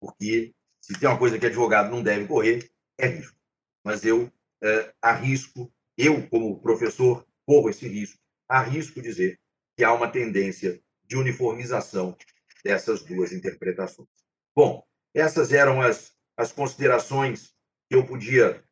[0.00, 2.66] porque se tem uma coisa que advogado não deve correr,
[2.98, 3.36] é risco.
[3.84, 4.30] Mas eu
[4.62, 8.18] é, arrisco, eu, como professor, corro esse risco,
[8.48, 9.38] arrisco dizer
[9.76, 12.16] que há uma tendência de uniformização
[12.64, 14.08] dessas duas interpretações.
[14.54, 14.84] Bom,
[15.14, 17.54] essas eram as, as considerações
[17.88, 18.64] que eu podia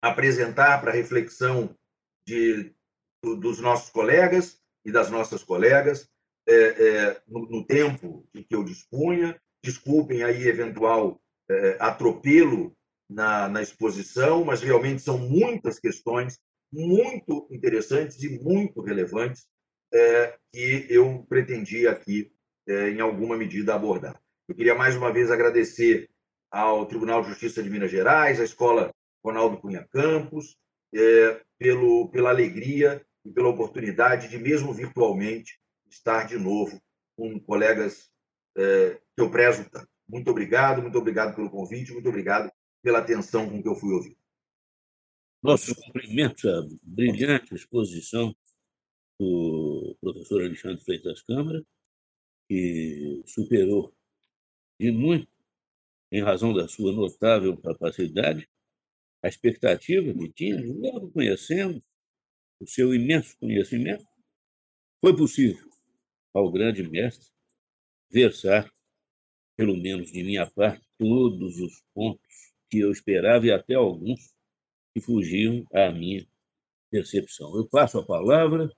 [0.00, 1.76] apresentar para reflexão
[2.26, 2.74] de,
[3.22, 6.08] dos nossos colegas e das nossas colegas
[6.46, 9.40] é, é, no, no, tempo em que eu dispunha.
[9.62, 11.20] Desculpem aí eventual
[11.78, 12.76] atropelo
[13.08, 16.38] na, na exposição, mas realmente são muitas questões
[16.72, 19.46] muito interessantes e muito relevantes
[19.92, 22.32] é, que eu pretendia aqui,
[22.66, 24.20] é, em alguma medida, abordar.
[24.48, 26.10] Eu queria mais uma vez agradecer
[26.50, 28.92] ao Tribunal de Justiça de Minas Gerais, à Escola
[29.24, 30.56] Ronaldo Cunha Campos,
[30.94, 36.80] é, pelo, pela alegria e pela oportunidade de, mesmo virtualmente, estar de novo
[37.16, 38.10] com colegas
[38.56, 39.88] é, que eu prezo tanto.
[40.08, 42.50] Muito obrigado, muito obrigado pelo convite, muito obrigado
[42.84, 44.16] pela atenção com que eu fui ouvido.
[45.42, 48.36] Nossos cumprimentos à brilhante exposição
[49.18, 51.64] do professor Alexandre Freitas Câmara,
[52.46, 53.96] que superou
[54.78, 55.32] de muito,
[56.12, 58.48] em razão da sua notável capacidade,
[59.22, 61.82] a expectativa que tinha, logo conhecendo
[62.60, 64.06] o seu imenso conhecimento,
[65.00, 65.70] foi possível
[66.34, 67.26] ao grande mestre
[68.10, 68.70] versar,
[69.56, 74.34] pelo menos de minha parte, todos os pontos que eu esperava e até alguns
[74.92, 76.26] que fugiam à minha
[76.90, 77.56] percepção.
[77.56, 78.68] Eu passo a palavra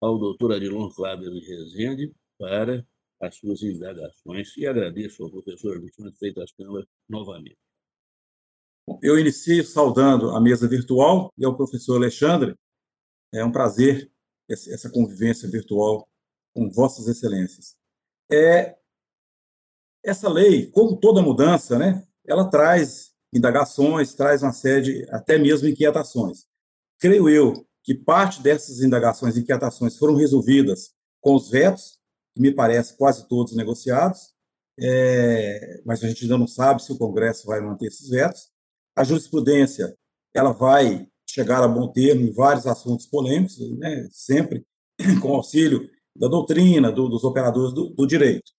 [0.00, 2.86] ao doutor Adilon Cláudio de Rezende para
[3.20, 7.58] as suas indagações e agradeço ao professor Alexandre Freitas Câmara novamente.
[9.02, 12.54] Eu inicio saudando a mesa virtual e ao professor Alexandre.
[13.30, 14.10] É um prazer
[14.48, 16.08] essa convivência virtual
[16.54, 17.76] com vossas excelências.
[18.32, 18.74] É,
[20.02, 25.68] essa lei, como toda mudança, né, ela traz indagações, traz uma série de, até mesmo
[25.68, 26.44] inquietações.
[26.98, 31.98] Creio eu que parte dessas indagações e inquietações foram resolvidas com os vetos,
[32.34, 34.32] que me parece quase todos negociados,
[34.78, 38.48] é, mas a gente ainda não sabe se o Congresso vai manter esses vetos.
[38.96, 39.94] A jurisprudência
[40.32, 44.64] ela vai chegar a bom termo em vários assuntos polêmicos, né, sempre
[45.20, 48.50] com auxílio da doutrina, do, dos operadores do, do direito.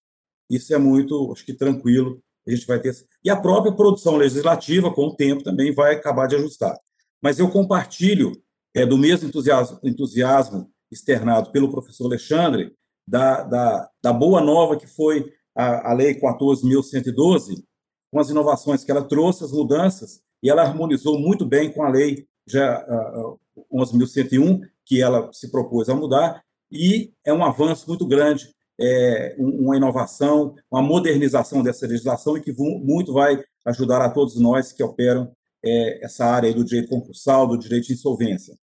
[0.50, 2.96] Isso é muito, acho que tranquilo a gente vai ter.
[3.24, 6.78] E a própria produção legislativa, com o tempo, também vai acabar de ajustar.
[7.22, 8.32] Mas eu compartilho
[8.74, 12.72] é, do mesmo entusiasmo, entusiasmo externado pelo professor Alexandre,
[13.08, 17.64] da, da, da boa nova que foi a, a Lei 14.112,
[18.12, 21.90] com as inovações que ela trouxe, as mudanças, e ela harmonizou muito bem com a
[21.90, 23.40] Lei já, uh,
[23.74, 29.78] 11.101, que ela se propôs a mudar, e é um avanço muito grande é, uma
[29.78, 35.32] inovação, uma modernização dessa legislação e que muito vai ajudar a todos nós que operam
[35.64, 38.58] é, essa área do direito concursal, do direito de insolvência.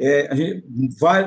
[0.00, 0.66] É, gente,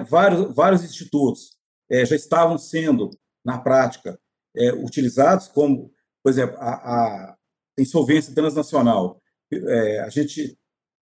[0.09, 1.57] vários, vários institutos
[1.89, 3.09] é, já estavam sendo,
[3.43, 4.17] na prática,
[4.55, 5.91] é, utilizados como,
[6.23, 7.35] por exemplo, a, a
[7.77, 9.21] insolvência transnacional.
[9.51, 10.57] É, a gente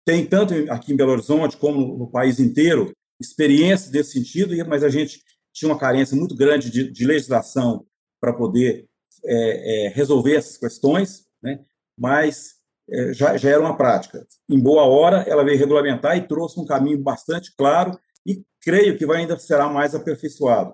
[0.05, 4.83] tem tanto aqui em Belo Horizonte como no, no país inteiro experiência desse sentido, mas
[4.83, 5.21] a gente
[5.59, 7.85] tinha uma carência muito grande de, de legislação
[8.19, 8.87] para poder
[9.25, 11.59] é, é, resolver essas questões, né?
[11.97, 12.55] mas
[12.89, 14.25] é, já, já era uma prática.
[14.49, 19.05] Em boa hora, ela veio regulamentar e trouxe um caminho bastante claro e creio que
[19.05, 20.73] vai ainda será mais aperfeiçoado.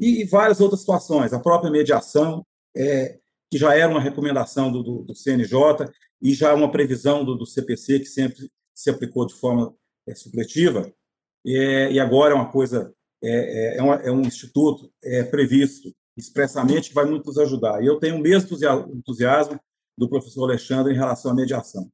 [0.00, 2.44] E, e várias outras situações, a própria mediação,
[2.76, 3.18] é,
[3.48, 5.88] que já era uma recomendação do, do, do, CNJ
[6.20, 9.72] e já uma previsão do, do CPC, que sempre se aplicou de forma
[10.08, 10.92] é, supletiva,
[11.46, 12.92] é, e agora é uma coisa
[13.24, 17.82] é, é, é, uma, é um instituto é, previsto expressamente que vai muito nos ajudar.
[17.82, 18.56] E eu tenho o mesmo
[18.94, 19.58] entusiasmo
[19.96, 21.90] do professor Alexandre em relação à mediação.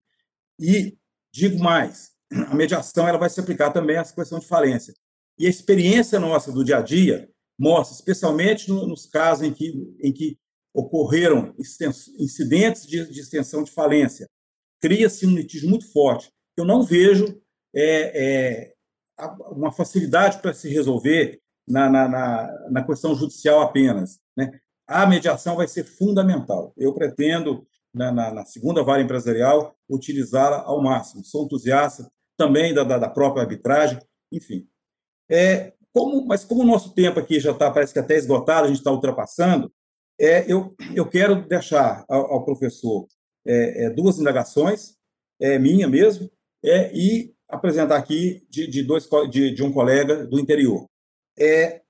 [0.58, 0.96] E
[1.32, 4.94] digo mais, a mediação ela vai se aplicar também às questões de falência.
[5.38, 7.28] E a experiência nossa do dia a dia
[7.58, 10.38] mostra, especialmente no, nos casos em que, em que
[10.74, 11.54] ocorreram
[12.18, 14.28] incidentes de, de extensão de falência.
[14.80, 16.30] Cria-se um litígio muito forte.
[16.56, 17.40] Eu não vejo
[17.74, 18.74] é, é,
[19.50, 24.18] uma facilidade para se resolver na, na, na, na, questão judicial apenas.
[24.36, 24.50] Né?
[24.86, 26.72] A mediação vai ser fundamental.
[26.76, 31.24] Eu pretendo, na, na segunda vara empresarial, utilizá-la ao máximo.
[31.24, 34.00] Sou entusiasta também da, da, da própria arbitragem,
[34.32, 34.66] enfim.
[35.30, 38.68] É, como, mas como o nosso tempo aqui já está, parece que até esgotado, a
[38.68, 39.72] gente está ultrapassando,
[40.18, 43.06] é, eu, eu quero deixar ao, ao professor
[43.46, 44.94] é, é, duas indagações,
[45.40, 46.30] é, minha mesmo,
[46.64, 50.86] é, e apresentar aqui de, de, dois, de, de um colega do interior.
[51.38, 51.82] É,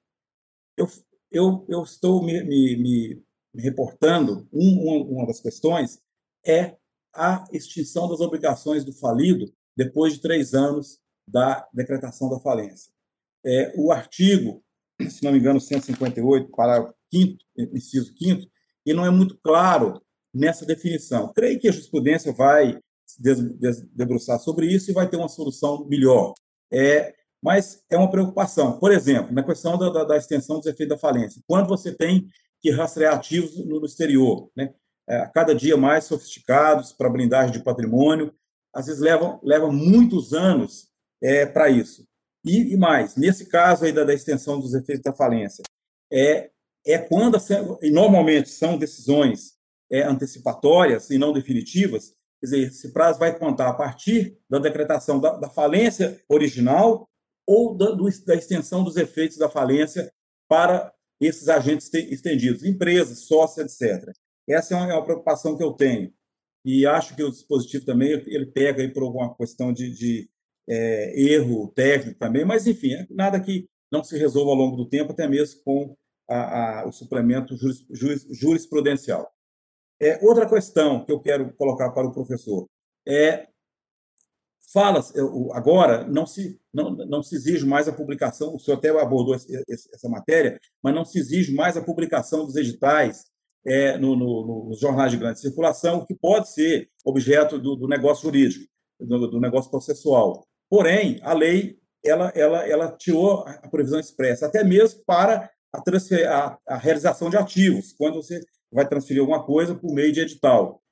[0.76, 0.88] eu,
[1.30, 6.00] eu, eu estou me, me, me, reportando, um, uma das questões
[6.46, 6.76] é
[7.14, 12.92] a extinção das obrigações do falido depois de três anos da decretação da falência.
[13.44, 14.62] É, o artigo,
[15.08, 18.48] se não me engano, 158, para quinto, inciso quinto,
[18.86, 20.00] e não é muito claro
[20.32, 21.32] nessa definição.
[21.32, 22.78] Creio que a jurisprudência vai
[23.94, 26.34] debruçar sobre isso e vai ter uma solução melhor.
[26.72, 28.78] É, mas é uma preocupação.
[28.78, 32.28] Por exemplo, na questão da, da, da extensão dos efeitos da falência, quando você tem
[32.60, 34.74] que rastrear ativos no, no exterior, né?
[35.08, 38.32] É, cada dia mais sofisticados para blindagem de patrimônio,
[38.72, 40.88] às vezes levam, levam muitos anos
[41.20, 42.06] é, para isso.
[42.44, 45.62] E, e, mais, nesse caso aí da, da, extensão dos efeitos da falência,
[46.12, 46.50] é,
[46.86, 47.36] é quando,
[47.82, 49.54] e normalmente são decisões
[49.90, 55.20] é, antecipatórias e não definitivas, quer dizer, esse prazo vai contar a partir da decretação
[55.20, 57.08] da, da falência original
[57.46, 60.10] ou da, do, da extensão dos efeitos da falência
[60.48, 64.10] para esses agentes estendidos, empresas, sócios, etc.
[64.48, 66.12] Essa é uma, é uma, preocupação que eu tenho.
[66.64, 70.30] E acho que o dispositivo também ele pega aí por alguma questão de, de
[70.68, 74.88] é, erro técnico também, mas, enfim, é nada que não se resolva ao longo do
[74.88, 75.96] tempo, até mesmo com
[76.28, 79.30] a, a, o suplemento juris, juris, jurisprudencial.
[80.00, 82.66] É, outra questão que eu quero colocar para o professor
[83.06, 83.48] é
[84.72, 85.04] fala
[85.52, 90.08] agora não se não, não se exige mais a publicação o senhor até abordou essa
[90.08, 93.26] matéria mas não se exige mais a publicação dos editais
[93.66, 98.22] é, no, no, nos jornais de grande circulação que pode ser objeto do, do negócio
[98.22, 98.70] jurídico
[99.00, 100.46] do, do, negócio processual.
[100.68, 106.58] Porém a lei ela ela ela tirou a previsão expressa até mesmo para a, a,
[106.68, 108.40] a realização de ativos, quando você
[108.72, 110.82] vai transferir alguma coisa por meio de edital.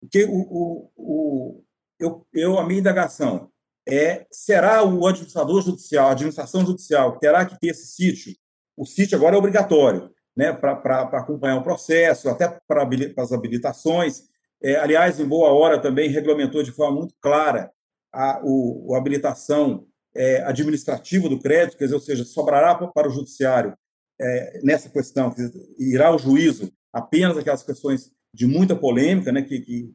[0.00, 1.64] Porque o, o, o,
[1.98, 3.50] eu, eu, a minha indagação
[3.86, 8.34] é: será o administrador judicial, a administração judicial, que terá que ter esse sítio?
[8.76, 14.22] O sítio agora é obrigatório né, para acompanhar o processo, até para as habilitações.
[14.62, 17.72] É, aliás, em boa hora também regulamentou de forma muito clara
[18.12, 23.10] a, o, a habilitação é, administrativa do crédito, quer dizer, ou seja, sobrará para o
[23.10, 23.76] judiciário
[24.20, 25.42] é, nessa questão, que
[25.78, 29.94] irá ao juízo apenas aquelas questões de muita polêmica, né, que, que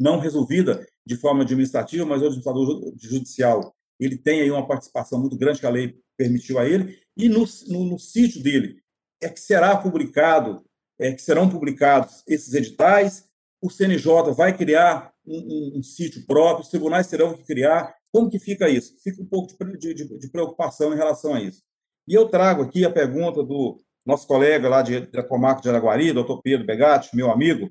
[0.00, 5.36] não resolvida de forma administrativa, mas o administrador judicial ele tem aí uma participação muito
[5.36, 8.80] grande que a lei permitiu a ele, e no, no, no sítio dele
[9.20, 10.64] é que será publicado,
[10.98, 13.24] é que serão publicados esses editais,
[13.60, 18.30] o CNJ vai criar um, um, um sítio próprio, os tribunais terão que criar, como
[18.30, 18.94] que fica isso?
[19.02, 21.62] Fica um pouco de, de, de preocupação em relação a isso.
[22.06, 26.14] E eu trago aqui a pergunta do nosso colega lá de, da comarca de Araguari,
[26.14, 27.70] doutor Pedro Begatti, meu amigo,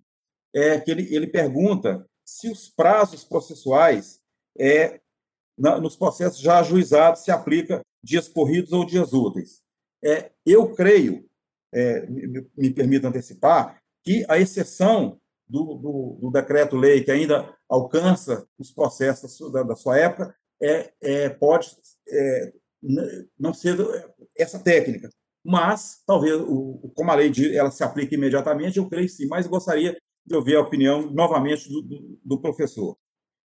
[0.53, 4.19] é que ele, ele pergunta se os prazos processuais
[4.55, 5.01] é,
[5.57, 9.63] na, nos processos já ajuizados se aplica dias corridos ou dias úteis.
[10.03, 11.27] É, eu creio,
[11.73, 18.47] é, me, me permito antecipar, que a exceção do, do, do decreto-lei que ainda alcança
[18.59, 21.75] os processos da, da sua época é, é pode
[22.07, 22.53] é,
[23.39, 23.75] não ser
[24.37, 25.09] essa técnica.
[25.49, 29.97] Mas, talvez, o, como a lei ela se aplica imediatamente, eu creio sim, mas gostaria
[30.25, 32.97] de ouvir a opinião, novamente, do, do, do professor.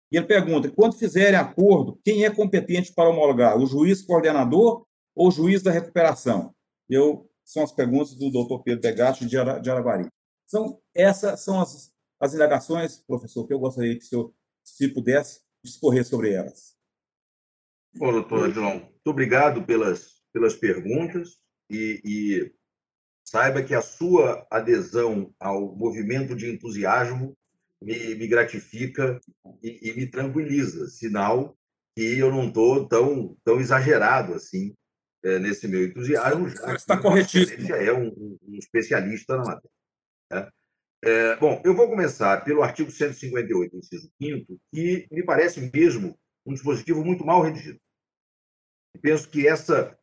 [0.10, 3.58] E ele pergunta: quando fizerem acordo, quem é competente para homologar?
[3.58, 6.56] O juiz coordenador ou o juiz da recuperação?
[6.90, 10.08] Eu, são as perguntas do doutor Pedro Degato de Araguari.
[10.48, 14.34] São, essas são as, as indagações, professor, que eu gostaria que o senhor,
[14.64, 16.78] se pudesse, discorrer sobre elas.
[17.94, 21.38] Bom, doutor João, muito obrigado pelas, pelas perguntas
[21.70, 22.54] e, e
[23.24, 27.38] saiba que a sua adesão ao movimento de entusiasmo
[27.82, 29.20] me, me gratifica
[29.62, 31.58] e, e, me tranquiliza, sinal
[31.96, 34.74] que eu não estou tão, tão exagerado assim
[35.24, 36.50] é, nesse meu entusiasmo.
[36.50, 37.74] Já Está corretíssimo.
[37.74, 38.08] é um,
[38.42, 39.72] um, especialista na matéria.
[40.32, 40.50] Né?
[41.04, 46.54] É, bom, eu vou começar pelo artigo 158, inciso 5 que me parece mesmo um
[46.54, 47.80] dispositivo muito mal redigido.
[49.02, 49.98] Penso que essa,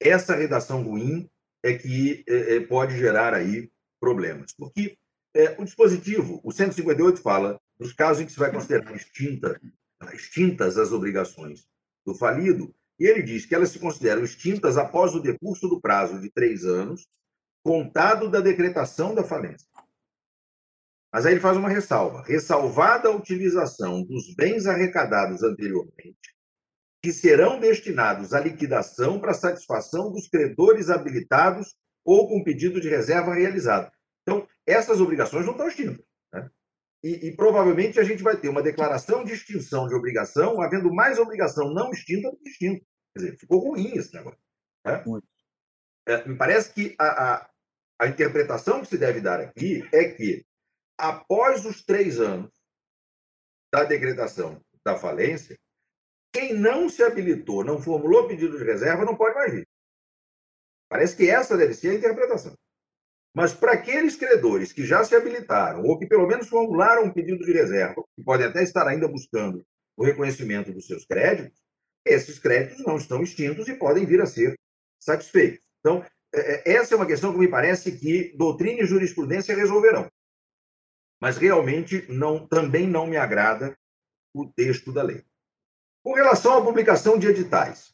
[0.00, 1.28] essa redação ruim
[1.62, 3.70] é que é, é, pode gerar aí
[4.00, 4.52] problemas.
[4.52, 4.96] Porque
[5.34, 9.60] é, o dispositivo, o 158, fala dos casos em que se vai considerar extinta,
[10.12, 11.66] extintas as obrigações
[12.06, 16.20] do falido, e ele diz que elas se consideram extintas após o decurso do prazo
[16.20, 17.08] de três anos,
[17.64, 19.66] contado da decretação da falência.
[21.12, 26.33] Mas aí ele faz uma ressalva: ressalvada a utilização dos bens arrecadados anteriormente,
[27.04, 33.34] que serão destinados à liquidação para satisfação dos credores habilitados ou com pedido de reserva
[33.34, 33.92] realizado.
[34.22, 36.02] Então, essas obrigações não estão extintas.
[36.32, 36.48] Né?
[37.02, 41.18] E, e, provavelmente a gente vai ter uma declaração de extinção de obrigação, havendo mais
[41.18, 42.82] obrigação não extinta do que extinta.
[43.14, 44.40] Quer dizer, ficou ruim esse negócio.
[44.86, 45.04] Né?
[46.08, 47.50] É, me parece que a, a,
[48.00, 50.42] a interpretação que se deve dar aqui é que,
[50.96, 52.50] após os três anos
[53.70, 55.58] da decretação da falência,
[56.34, 59.68] quem não se habilitou, não formulou pedido de reserva, não pode mais vir.
[60.88, 62.52] Parece que essa deve ser a interpretação.
[63.32, 67.44] Mas para aqueles credores que já se habilitaram, ou que pelo menos formularam um pedido
[67.44, 69.64] de reserva, que podem até estar ainda buscando
[69.96, 71.60] o reconhecimento dos seus créditos,
[72.04, 74.58] esses créditos não estão extintos e podem vir a ser
[75.00, 75.64] satisfeitos.
[75.80, 76.04] Então,
[76.34, 80.10] é, é, essa é uma questão que me parece que doutrina e jurisprudência resolverão.
[81.20, 83.76] Mas realmente não, também não me agrada
[84.34, 85.24] o texto da lei.
[86.04, 87.92] Com relação à publicação de editais,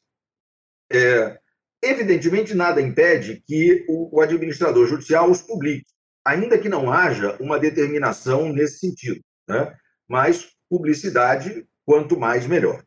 [0.92, 1.40] é,
[1.82, 5.86] Evidentemente, nada impede que o administrador judicial os publique,
[6.24, 9.20] ainda que não haja uma determinação nesse sentido.
[9.48, 9.74] Né?
[10.06, 12.84] Mas publicidade, quanto mais, melhor.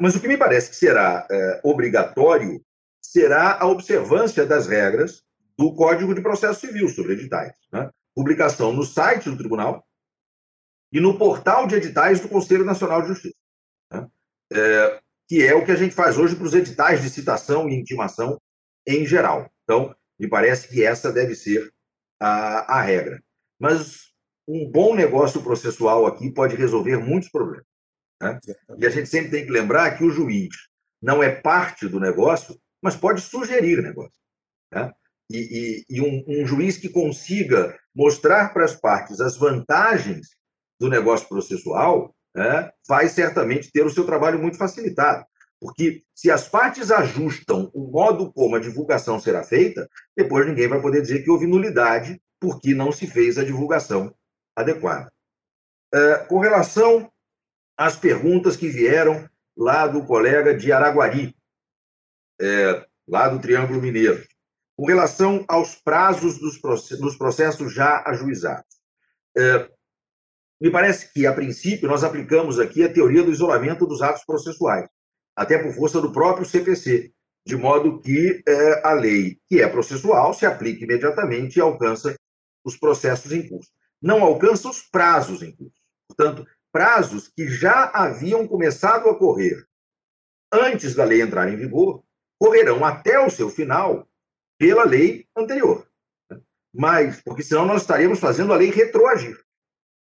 [0.00, 2.64] Mas o que me parece que será é, obrigatório
[3.02, 5.22] será a observância das regras
[5.58, 7.54] do Código de Processo Civil sobre editais.
[7.72, 7.90] Né?
[8.14, 9.84] Publicação no site do tribunal
[10.92, 13.36] e no portal de editais do Conselho Nacional de Justiça.
[14.52, 17.74] É, que é o que a gente faz hoje para os editais de citação e
[17.74, 18.40] intimação
[18.86, 19.50] em geral.
[19.64, 21.72] Então, me parece que essa deve ser
[22.20, 23.22] a, a regra.
[23.58, 24.12] Mas
[24.46, 27.66] um bom negócio processual aqui pode resolver muitos problemas.
[28.20, 28.38] Né?
[28.78, 30.54] E a gente sempre tem que lembrar que o juiz
[31.02, 34.18] não é parte do negócio, mas pode sugerir negócio.
[34.72, 34.92] Né?
[35.28, 40.28] E, e, e um, um, juiz que consiga mostrar para as partes as vantagens
[40.78, 45.24] do negócio processual né, vai certamente ter o seu trabalho muito facilitado.
[45.58, 50.80] Porque se as partes ajustam o modo como a divulgação será feita, depois ninguém vai
[50.80, 54.14] poder dizer que houve nulidade porque não se fez a divulgação
[54.54, 55.10] adequada.
[55.94, 57.10] É, com relação
[57.74, 59.26] às perguntas que vieram
[59.56, 61.34] lá do colega de Araguari,
[62.38, 64.22] é, lá do Triângulo Mineiro,
[64.76, 68.76] com relação aos prazos dos processos já ajuizados.
[69.38, 69.70] É,
[70.60, 74.88] me parece que, a princípio, nós aplicamos aqui a teoria do isolamento dos atos processuais,
[75.34, 77.12] até por força do próprio CPC,
[77.46, 82.16] de modo que é, a lei, que é processual, se aplique imediatamente e alcança
[82.64, 83.70] os processos em curso.
[84.02, 85.76] Não alcança os prazos em curso.
[86.08, 89.64] Portanto, prazos que já haviam começado a correr
[90.52, 92.02] antes da lei entrar em vigor,
[92.38, 94.08] correrão até o seu final
[94.58, 95.86] pela lei anterior.
[96.74, 99.45] Mas, porque senão nós estaremos fazendo a lei retroagir.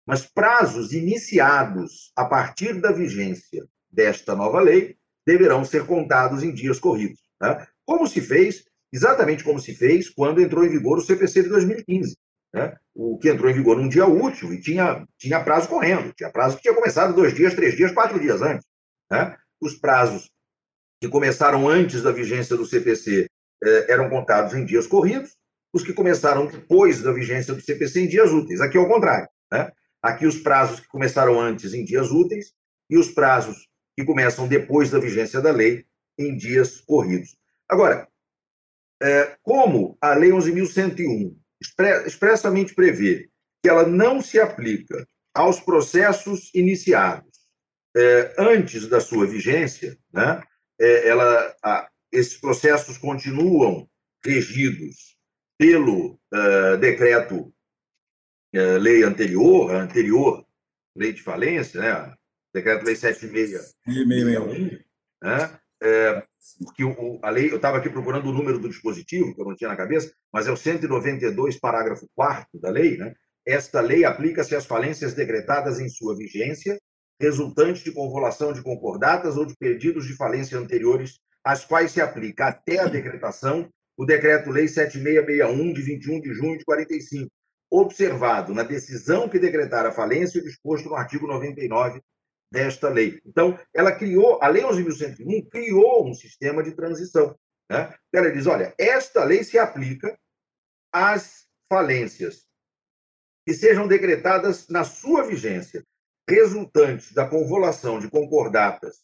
[0.09, 6.79] Mas prazos iniciados a partir da vigência desta nova lei deverão ser contados em dias
[6.79, 7.19] corridos.
[7.39, 7.63] Né?
[7.85, 12.17] Como se fez, exatamente como se fez quando entrou em vigor o CPC de 2015.
[12.51, 12.75] Né?
[12.95, 16.55] O que entrou em vigor num dia útil e tinha, tinha prazo correndo, tinha prazo
[16.55, 18.65] que tinha começado dois dias, três dias, quatro dias antes.
[19.11, 19.37] Né?
[19.61, 20.27] Os prazos
[20.99, 23.29] que começaram antes da vigência do CPC
[23.63, 25.37] eh, eram contados em dias corridos,
[25.71, 28.59] os que começaram depois da vigência do CPC em dias úteis.
[28.59, 29.29] Aqui é o contrário.
[29.51, 29.71] Né?
[30.01, 32.53] Aqui os prazos que começaram antes em dias úteis
[32.89, 33.67] e os prazos
[33.97, 35.85] que começam depois da vigência da lei
[36.17, 37.37] em dias corridos.
[37.67, 38.07] Agora,
[39.01, 41.35] é, como a Lei 11.101
[42.05, 43.29] expressamente prevê
[43.61, 47.29] que ela não se aplica aos processos iniciados
[47.95, 50.41] é, antes da sua vigência, né,
[50.79, 51.55] é, ela,
[52.11, 53.89] esses processos continuam
[54.23, 55.17] regidos
[55.57, 56.17] pelo
[56.79, 57.53] decreto
[58.53, 60.45] é, lei anterior, a anterior
[60.95, 62.13] lei de falência, né?
[62.53, 64.79] Decreto-Lei 7661,
[65.21, 65.59] né?
[65.81, 66.23] É,
[66.75, 69.55] que o, a lei, eu estava aqui procurando o número do dispositivo, que eu não
[69.55, 73.13] tinha na cabeça, mas é o 192, parágrafo 4 da lei, né?
[73.45, 76.79] Esta lei aplica-se às falências decretadas em sua vigência,
[77.19, 82.47] resultantes de convolução de concordatas ou de pedidos de falência anteriores, às quais se aplica
[82.47, 87.29] até a decretação o Decreto-Lei 7661, de 21 de junho de 45,
[87.71, 92.01] observado na decisão que decretara a falência e disposto no artigo 99
[92.51, 93.21] desta lei.
[93.25, 97.37] Então, ela criou, a Lei 11.101 criou um sistema de transição.
[97.69, 97.93] Né?
[98.11, 100.17] Ela diz: olha, esta lei se aplica
[100.91, 102.47] às falências
[103.45, 105.83] que sejam decretadas na sua vigência,
[106.27, 109.03] resultantes da convolução de concordatas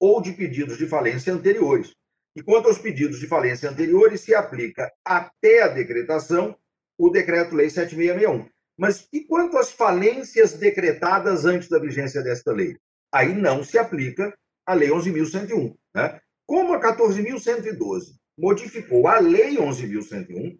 [0.00, 1.94] ou de pedidos de falência anteriores.
[2.36, 6.56] E quanto aos pedidos de falência anteriores, se aplica até a decretação
[6.98, 8.48] o Decreto-Lei 7661.
[8.76, 12.76] Mas e quanto às falências decretadas antes da vigência desta lei?
[13.12, 15.76] Aí não se aplica a Lei 11.101.
[15.94, 16.20] Né?
[16.46, 20.58] Como a 14.112 modificou a Lei 11.101,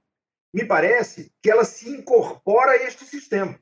[0.54, 3.58] me parece que ela se incorpora a este sistema.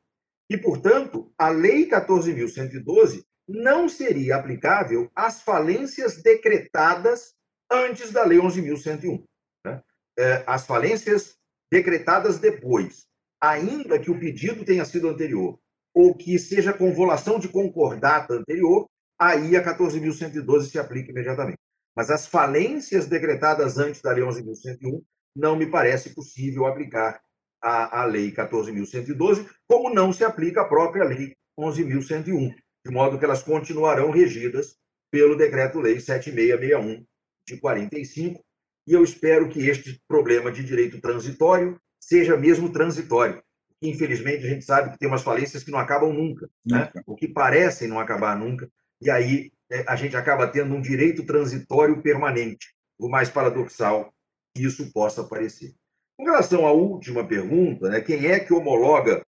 [0.50, 7.34] E, portanto, a Lei 14.112 não seria aplicável às falências decretadas
[7.70, 9.24] antes da Lei 11.101.
[9.64, 9.82] Né?
[10.18, 11.38] É, as falências
[11.72, 13.06] decretadas depois,
[13.40, 15.58] ainda que o pedido tenha sido anterior,
[15.94, 18.86] ou que seja convolução de concordata anterior,
[19.18, 21.56] aí a 14.112 se aplica imediatamente.
[21.96, 25.02] Mas as falências decretadas antes da Lei 11.101
[25.34, 27.22] não me parece possível aplicar
[27.62, 32.54] a, a Lei 14.112, como não se aplica a própria Lei 11.101,
[32.84, 34.76] de modo que elas continuarão regidas
[35.10, 37.02] pelo Decreto-Lei 7661
[37.48, 38.44] de 45,
[38.86, 43.42] e eu espero que este problema de direito transitório seja mesmo transitório.
[43.80, 46.90] Infelizmente, a gente sabe que tem umas falências que não acabam nunca, né?
[47.06, 51.24] o que parecem não acabar nunca, e aí é, a gente acaba tendo um direito
[51.24, 54.12] transitório permanente, o mais paradoxal
[54.54, 55.74] que isso possa parecer.
[56.16, 59.24] Com relação à última pergunta, né, quem é que homologa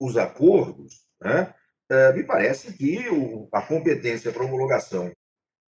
[0.00, 1.52] os acordos, né,
[1.90, 5.10] é, me parece que o, a competência para homologação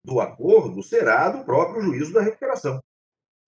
[0.04, 2.82] do acordo será do próprio juízo da recuperação.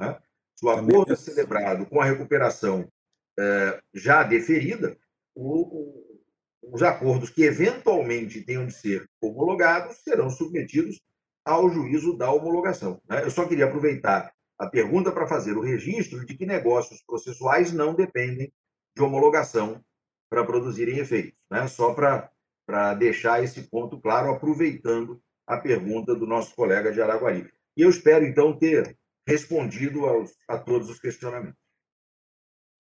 [0.01, 0.19] Né?
[0.55, 2.91] Se o acordo é celebrado com a recuperação
[3.39, 4.97] é, já deferida,
[5.35, 11.01] o, o, os acordos que eventualmente tenham de ser homologados serão submetidos
[11.45, 13.01] ao juízo da homologação.
[13.09, 13.23] Né?
[13.23, 17.95] Eu só queria aproveitar a pergunta para fazer o registro de que negócios processuais não
[17.95, 18.53] dependem
[18.97, 19.85] de homologação
[20.29, 21.39] para produzirem efeitos.
[21.51, 21.67] Né?
[21.69, 27.49] Só para deixar esse ponto claro, aproveitando a pergunta do nosso colega de Araguari.
[27.77, 31.59] E eu espero, então, ter respondido aos, a todos os questionamentos.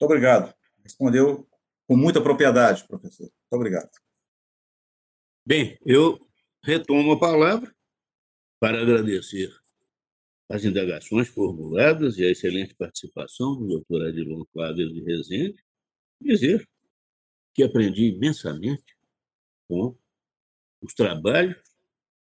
[0.01, 0.55] Muito obrigado.
[0.83, 1.49] Respondeu
[1.87, 3.25] com muita propriedade, professor.
[3.25, 3.91] Muito obrigado.
[5.45, 6.19] Bem, eu
[6.63, 7.73] retomo a palavra
[8.61, 9.53] para agradecer
[10.49, 15.63] as indagações formuladas e a excelente participação do doutor Adilon Cláudio de Rezende,
[16.21, 16.69] dizer
[17.53, 18.97] que aprendi imensamente
[19.69, 19.97] com
[20.81, 21.61] os trabalhos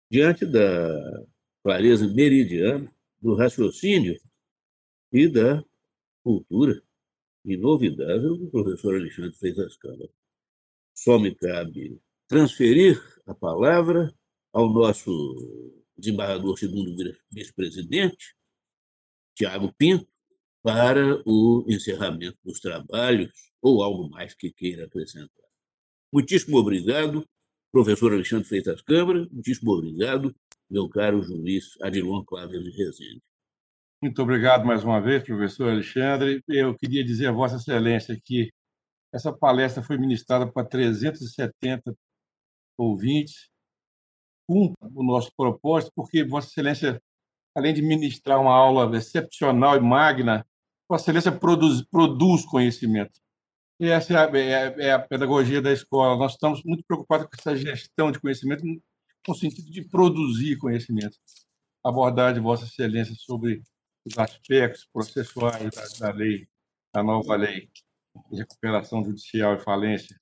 [0.10, 1.26] diante da
[1.64, 2.92] clareza meridiana
[3.22, 4.20] do raciocínio
[5.12, 5.64] e da
[6.24, 6.82] cultura
[7.44, 10.10] inovidável do professor Alexandre Freitas Câmara.
[10.94, 14.14] Só me cabe transferir a palavra
[14.54, 16.96] ao nosso desembargador segundo
[17.32, 18.36] vice-presidente,
[19.36, 20.08] Tiago Pinto,
[20.62, 23.32] para o encerramento dos trabalhos
[23.62, 25.30] ou algo mais que queira acrescentar.
[26.12, 27.28] Muitíssimo obrigado,
[27.72, 30.36] professor Alexandre Freitas Câmara, muitíssimo obrigado,
[30.70, 33.22] meu caro juiz Adilon Cláudio de Rezende.
[34.02, 36.44] Muito obrigado mais uma vez, professor Alexandre.
[36.48, 38.52] Eu queria dizer a Vossa Excelência que
[39.14, 41.96] essa palestra foi ministrada para 370
[42.78, 43.50] ouvintes
[44.50, 47.00] cumpra o nosso propósito, porque Vossa Excelência,
[47.56, 50.44] além de ministrar uma aula excepcional e magna,
[50.90, 53.20] Vossa Excelência produz, produz conhecimento.
[53.80, 56.18] E essa é a, é, é a, pedagogia da escola.
[56.18, 58.64] Nós estamos muito preocupados com essa gestão de conhecimento,
[59.28, 61.18] no sentido de produzir conhecimento.
[61.84, 63.62] Abordar de Vossa Excelência sobre
[64.06, 65.70] os aspectos processuais
[66.00, 66.48] da, da lei,
[66.94, 67.70] da nova lei
[68.32, 70.20] de recuperação judicial e falência,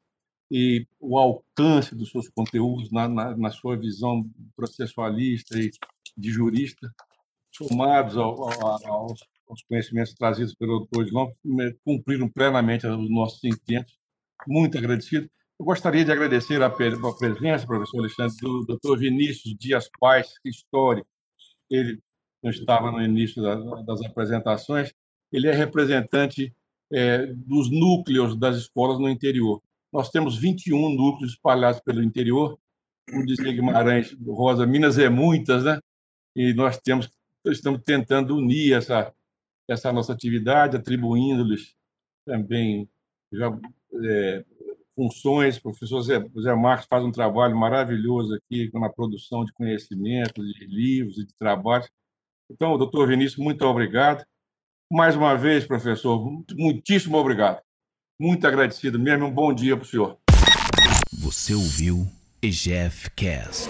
[0.50, 4.22] e o alcance dos seus conteúdos na, na, na sua visão
[4.56, 5.72] processualista e
[6.16, 6.90] de jurista,
[7.52, 11.34] somados ao, ao, aos, aos, conhecimentos trazidos pelo doutor Islão,
[11.84, 13.98] cumpriram plenamente os nossos intentos.
[14.48, 15.30] Muito agradecido.
[15.60, 21.08] Eu gostaria de agradecer a, presença, professor Alexandre, do doutor Vinícius Dias Pais, histórico.
[21.70, 22.00] Ele
[22.44, 23.42] não estava no início
[23.84, 24.94] das apresentações.
[25.32, 26.54] Ele é representante
[26.92, 29.62] é, dos núcleos das escolas no interior.
[29.92, 32.60] Nós temos 21 núcleos espalhados pelo interior.
[33.12, 35.80] O de Guimarães, Rosa, Minas é muitas, né?
[36.36, 37.10] E nós temos,
[37.48, 39.12] estamos tentando unir essa,
[39.68, 41.74] essa nossa atividade, atribuindo-lhes
[42.26, 42.88] também
[43.32, 43.48] já,
[44.04, 44.46] é,
[44.98, 45.58] funções.
[45.58, 50.66] O professor Zé, Zé Marcos faz um trabalho maravilhoso aqui na produção de conhecimento, de
[50.66, 51.88] livros e de trabalhos.
[52.50, 54.26] Então, doutor Vinícius, muito obrigado.
[54.92, 56.26] Mais uma vez, professor,
[56.56, 57.62] muitíssimo obrigado.
[58.20, 59.28] Muito agradecido mesmo.
[59.28, 60.18] Um bom dia para o senhor.
[61.14, 62.08] Você ouviu
[62.42, 63.70] EGF Cast.